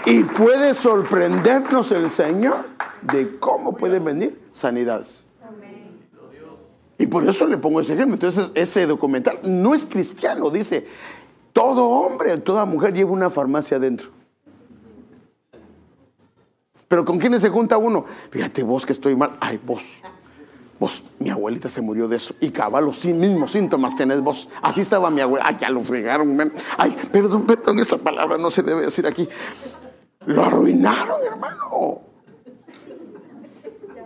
[0.05, 2.67] Y puede sorprendernos el Señor
[3.03, 5.25] de cómo pueden venir sanidades.
[6.99, 8.15] Y por eso le pongo ese ejemplo.
[8.15, 10.87] Entonces, ese documental no es cristiano, dice,
[11.53, 14.11] todo hombre, toda mujer lleva una farmacia adentro.
[16.93, 18.05] Pero ¿con quiénes se junta uno?
[18.31, 19.39] Fíjate vos que estoy mal.
[19.41, 19.83] Ay, vos.
[20.79, 22.35] Vos, mi abuelita se murió de eso.
[22.39, 24.51] Y cabal, los mismos síntomas tenés vos.
[24.61, 25.47] Así estaba mi abuela.
[25.49, 26.53] Ay, ya lo fregaron.
[26.77, 29.27] Ay, perdón, perdón, esa palabra no se debe decir aquí.
[30.27, 32.03] Lo arruinaron, hermano.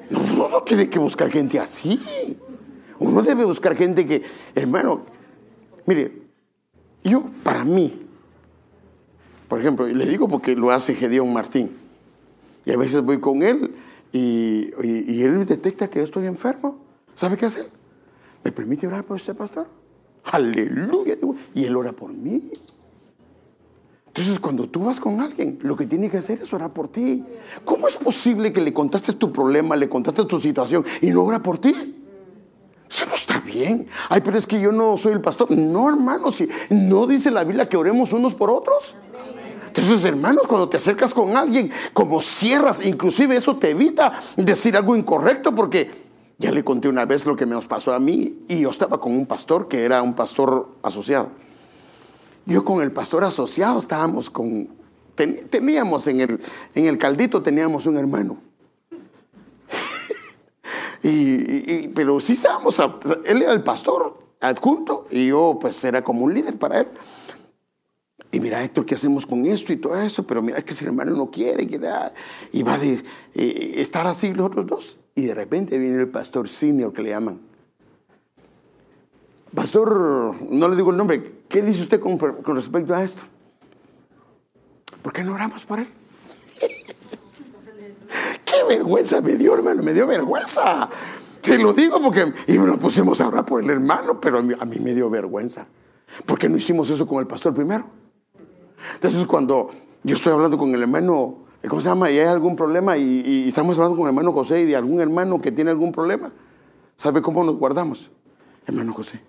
[0.09, 2.39] No, uno tiene que buscar gente así.
[3.01, 4.23] Uno debe buscar gente que,
[4.55, 5.03] hermano,
[5.87, 6.23] mire,
[7.03, 8.07] yo para mí,
[9.49, 11.85] por ejemplo, le digo porque lo hace Gedeón Martín.
[12.67, 13.75] Y a veces voy con él
[14.13, 14.73] y,
[15.23, 16.79] él detecta que yo estoy enfermo.
[17.15, 17.71] ¿Sabe qué hacer?
[18.45, 19.69] ¿Me permite orar por usted, pastor?
[20.25, 21.17] Aleluya.
[21.55, 22.53] Y él ora por mí.
[24.09, 27.25] Entonces, cuando tú vas con alguien, lo que tiene que hacer es orar por ti.
[27.65, 31.39] ¿Cómo es posible que le contaste tu problema, le contaste tu situación y no ora
[31.39, 31.95] por ti?
[32.89, 33.87] Eso no está bien.
[34.09, 35.51] Ay, pero es que yo no soy el pastor.
[35.51, 36.31] No, hermano,
[36.71, 38.97] no dice la Biblia que oremos unos por otros.
[39.77, 44.97] Entonces, hermanos, cuando te acercas con alguien, como cierras, inclusive eso te evita decir algo
[44.97, 46.07] incorrecto porque
[46.39, 49.13] ya le conté una vez lo que me pasó a mí y yo estaba con
[49.13, 51.29] un pastor que era un pastor asociado.
[52.47, 54.69] Yo con el pastor asociado estábamos con,
[55.15, 56.41] teníamos en el,
[56.75, 58.39] en el caldito, teníamos un hermano.
[61.03, 62.81] y, pero sí estábamos,
[63.25, 66.89] él era el pastor adjunto y yo pues era como un líder para él.
[68.37, 70.27] Y mira, Héctor, ¿qué hacemos con esto y todo eso?
[70.27, 71.63] Pero mira, es que si el hermano no quiere,
[72.53, 73.01] y va a eh,
[73.77, 74.99] estar así los otros dos.
[75.15, 77.41] Y de repente viene el pastor senior que le llaman.
[79.55, 82.19] Pastor, no le digo el nombre, ¿qué dice usted con,
[82.55, 83.23] respecto a esto?
[85.01, 85.89] ¿Por qué no oramos por él?
[88.45, 90.91] Qué vergüenza me dio, hermano, me dio vergüenza.
[91.41, 94.77] Te lo digo porque, y nos pusimos a orar por el hermano, pero a mí
[94.79, 95.67] me dio vergüenza.
[96.27, 97.97] ¿Por qué no hicimos eso con el pastor primero?
[98.95, 99.71] Entonces cuando
[100.03, 102.11] yo estoy hablando con el hermano, ¿cómo se llama?
[102.11, 105.41] Y hay algún problema y, estamos hablando con el hermano José y de algún hermano
[105.41, 106.31] que tiene algún problema,
[106.97, 108.11] ¿sabe cómo nos guardamos?
[108.67, 109.21] Hermano José.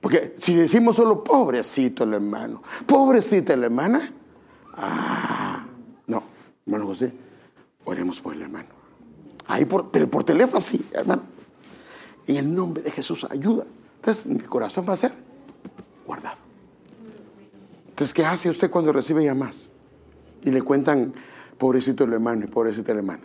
[0.00, 4.12] Porque si decimos solo pobrecito el hermano, pobrecita la hermana,
[4.76, 5.64] ah,
[6.06, 6.22] no,
[6.66, 7.12] hermano José,
[7.84, 8.68] oremos por el hermano.
[9.46, 11.22] Ahí por, por teléfono sí, hermano.
[12.26, 13.64] En el nombre de Jesús, ayuda.
[13.96, 15.14] Entonces mi corazón va a ser
[16.06, 16.43] guardado.
[17.94, 19.70] Entonces, ¿qué hace usted cuando recibe llamadas?
[20.42, 21.14] Y le cuentan,
[21.58, 23.22] pobrecito el hermano y pobrecita la hermana.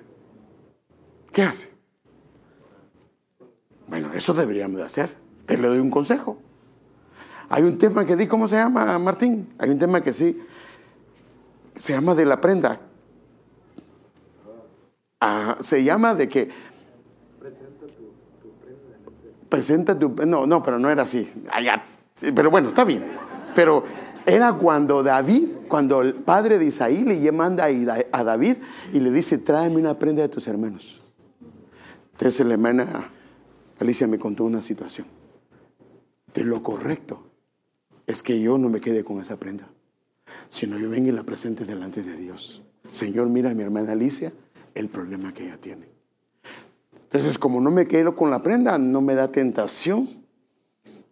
[1.32, 1.72] ¿Qué hace?
[3.88, 5.10] Bueno, eso deberíamos de hacer.
[5.48, 6.38] Te le doy un consejo.
[7.50, 9.52] Hay un tema que di, ¿cómo se llama, Martín?
[9.58, 10.40] Hay un tema que sí,
[11.76, 12.80] se llama de la prenda.
[15.20, 16.52] Ah, se llama de que...
[17.40, 19.00] Presenta tu, prenda.
[19.50, 20.10] Presenta tu...
[20.28, 21.34] No, no, pero no era así.
[21.52, 21.84] Allá.
[22.20, 23.04] Pero bueno, está bien.
[23.56, 23.84] Pero
[24.30, 27.68] era cuando David, cuando el padre de Isaí le manda
[28.12, 28.58] a David
[28.94, 31.02] y le dice, tráeme una prenda de tus hermanos.
[32.14, 33.10] Entonces la hermana
[33.80, 35.08] Alicia me contó una situación.
[36.34, 37.24] De lo correcto
[38.06, 39.68] es que yo no me quede con esa prenda,
[40.48, 42.62] sino yo venga y la presente delante de Dios.
[42.90, 44.34] Señor, mira a mi hermana Alicia
[44.76, 45.88] el problema que ella tiene.
[47.04, 50.19] Entonces, como no me quedo con la prenda, no me da tentación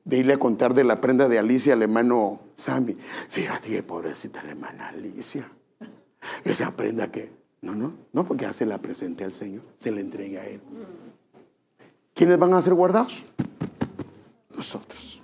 [0.08, 2.97] de irle a contar de la prenda de Alicia al hermano Sammy.
[3.28, 5.49] Fíjate que pobrecita la hermana Alicia.
[6.45, 7.30] Esa prenda que...
[7.62, 10.62] No, no, no, porque ya se la presenté al Señor, se la entregué a Él.
[12.14, 13.26] ¿Quiénes van a ser guardados?
[14.55, 15.22] Nosotros.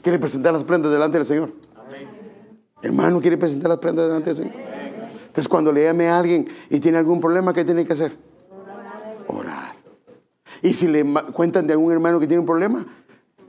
[0.00, 1.52] ¿Quiere presentar las prendas delante del Señor?
[2.82, 4.54] Hermano, ¿quiere presentar las prendas delante del Señor?
[5.26, 8.16] Entonces, cuando le llame a alguien y tiene algún problema, ¿qué tiene que hacer?
[9.26, 9.74] Orar.
[10.62, 12.86] Y si le cuentan de algún hermano que tiene un problema,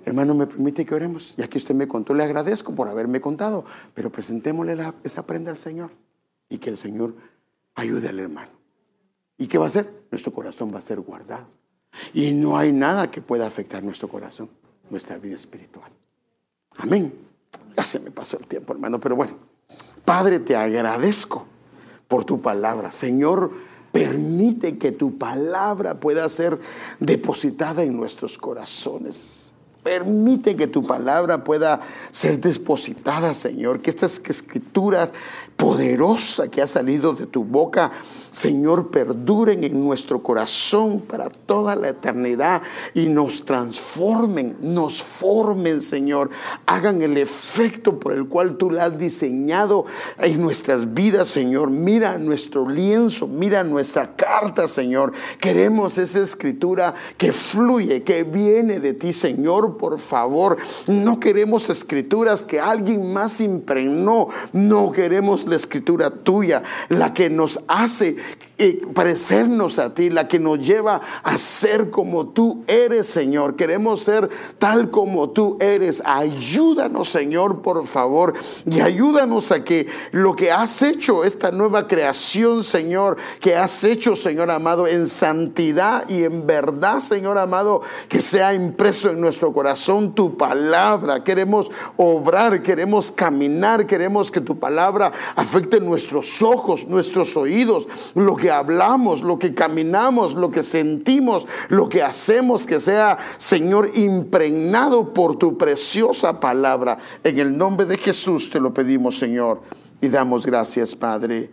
[0.05, 1.35] hermano, ¿me permite que oremos?
[1.37, 5.57] Ya que usted me contó, le agradezco por haberme contado, pero presentémosle esa prenda al
[5.57, 5.91] Señor
[6.49, 7.15] y que el Señor
[7.75, 8.51] ayude al hermano.
[9.37, 10.05] ¿Y qué va a hacer?
[10.11, 11.47] Nuestro corazón va a ser guardado.
[12.13, 14.49] Y no hay nada que pueda afectar nuestro corazón,
[14.89, 15.91] nuestra vida espiritual.
[16.77, 17.13] Amén.
[17.75, 19.35] Ya se me pasó el tiempo, hermano, pero bueno.
[20.05, 21.45] Padre, te agradezco
[22.07, 22.91] por tu palabra.
[22.91, 23.51] Señor,
[23.91, 26.59] permite que tu palabra pueda ser
[26.99, 29.40] depositada en nuestros corazones.
[29.83, 31.79] Permite que tu palabra pueda
[32.11, 33.81] ser depositada, Señor.
[33.81, 35.11] Que esta escritura
[35.57, 37.91] poderosa que ha salido de tu boca
[38.31, 42.61] Señor, perduren en nuestro corazón para toda la eternidad
[42.93, 46.29] y nos transformen, nos formen, Señor.
[46.65, 49.85] Hagan el efecto por el cual tú la has diseñado
[50.17, 51.71] en nuestras vidas, Señor.
[51.71, 55.11] Mira nuestro lienzo, mira nuestra carta, Señor.
[55.37, 60.55] Queremos esa escritura que fluye, que viene de ti, Señor, por favor.
[60.87, 64.29] No queremos escrituras que alguien más impregnó.
[64.53, 68.20] No queremos la escritura tuya, la que nos hace
[68.93, 73.55] parecernos a ti, la que nos lleva a ser como tú eres, Señor.
[73.55, 76.03] Queremos ser tal como tú eres.
[76.05, 78.33] Ayúdanos, Señor, por favor,
[78.65, 84.15] y ayúdanos a que lo que has hecho, esta nueva creación, Señor, que has hecho,
[84.15, 90.13] Señor amado, en santidad y en verdad, Señor amado, que sea impreso en nuestro corazón
[90.13, 91.23] tu palabra.
[91.23, 98.51] Queremos obrar, queremos caminar, queremos que tu palabra afecte nuestros ojos, nuestros oídos, lo que
[98.51, 105.37] hablamos, lo que caminamos, lo que sentimos, lo que hacemos, que sea, Señor, impregnado por
[105.37, 106.97] tu preciosa palabra.
[107.23, 109.61] En el nombre de Jesús te lo pedimos, Señor,
[110.01, 111.49] y damos gracias, Padre.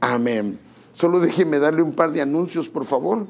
[0.00, 0.58] Amén.
[0.92, 3.26] Solo déjeme darle un par de anuncios, por favor.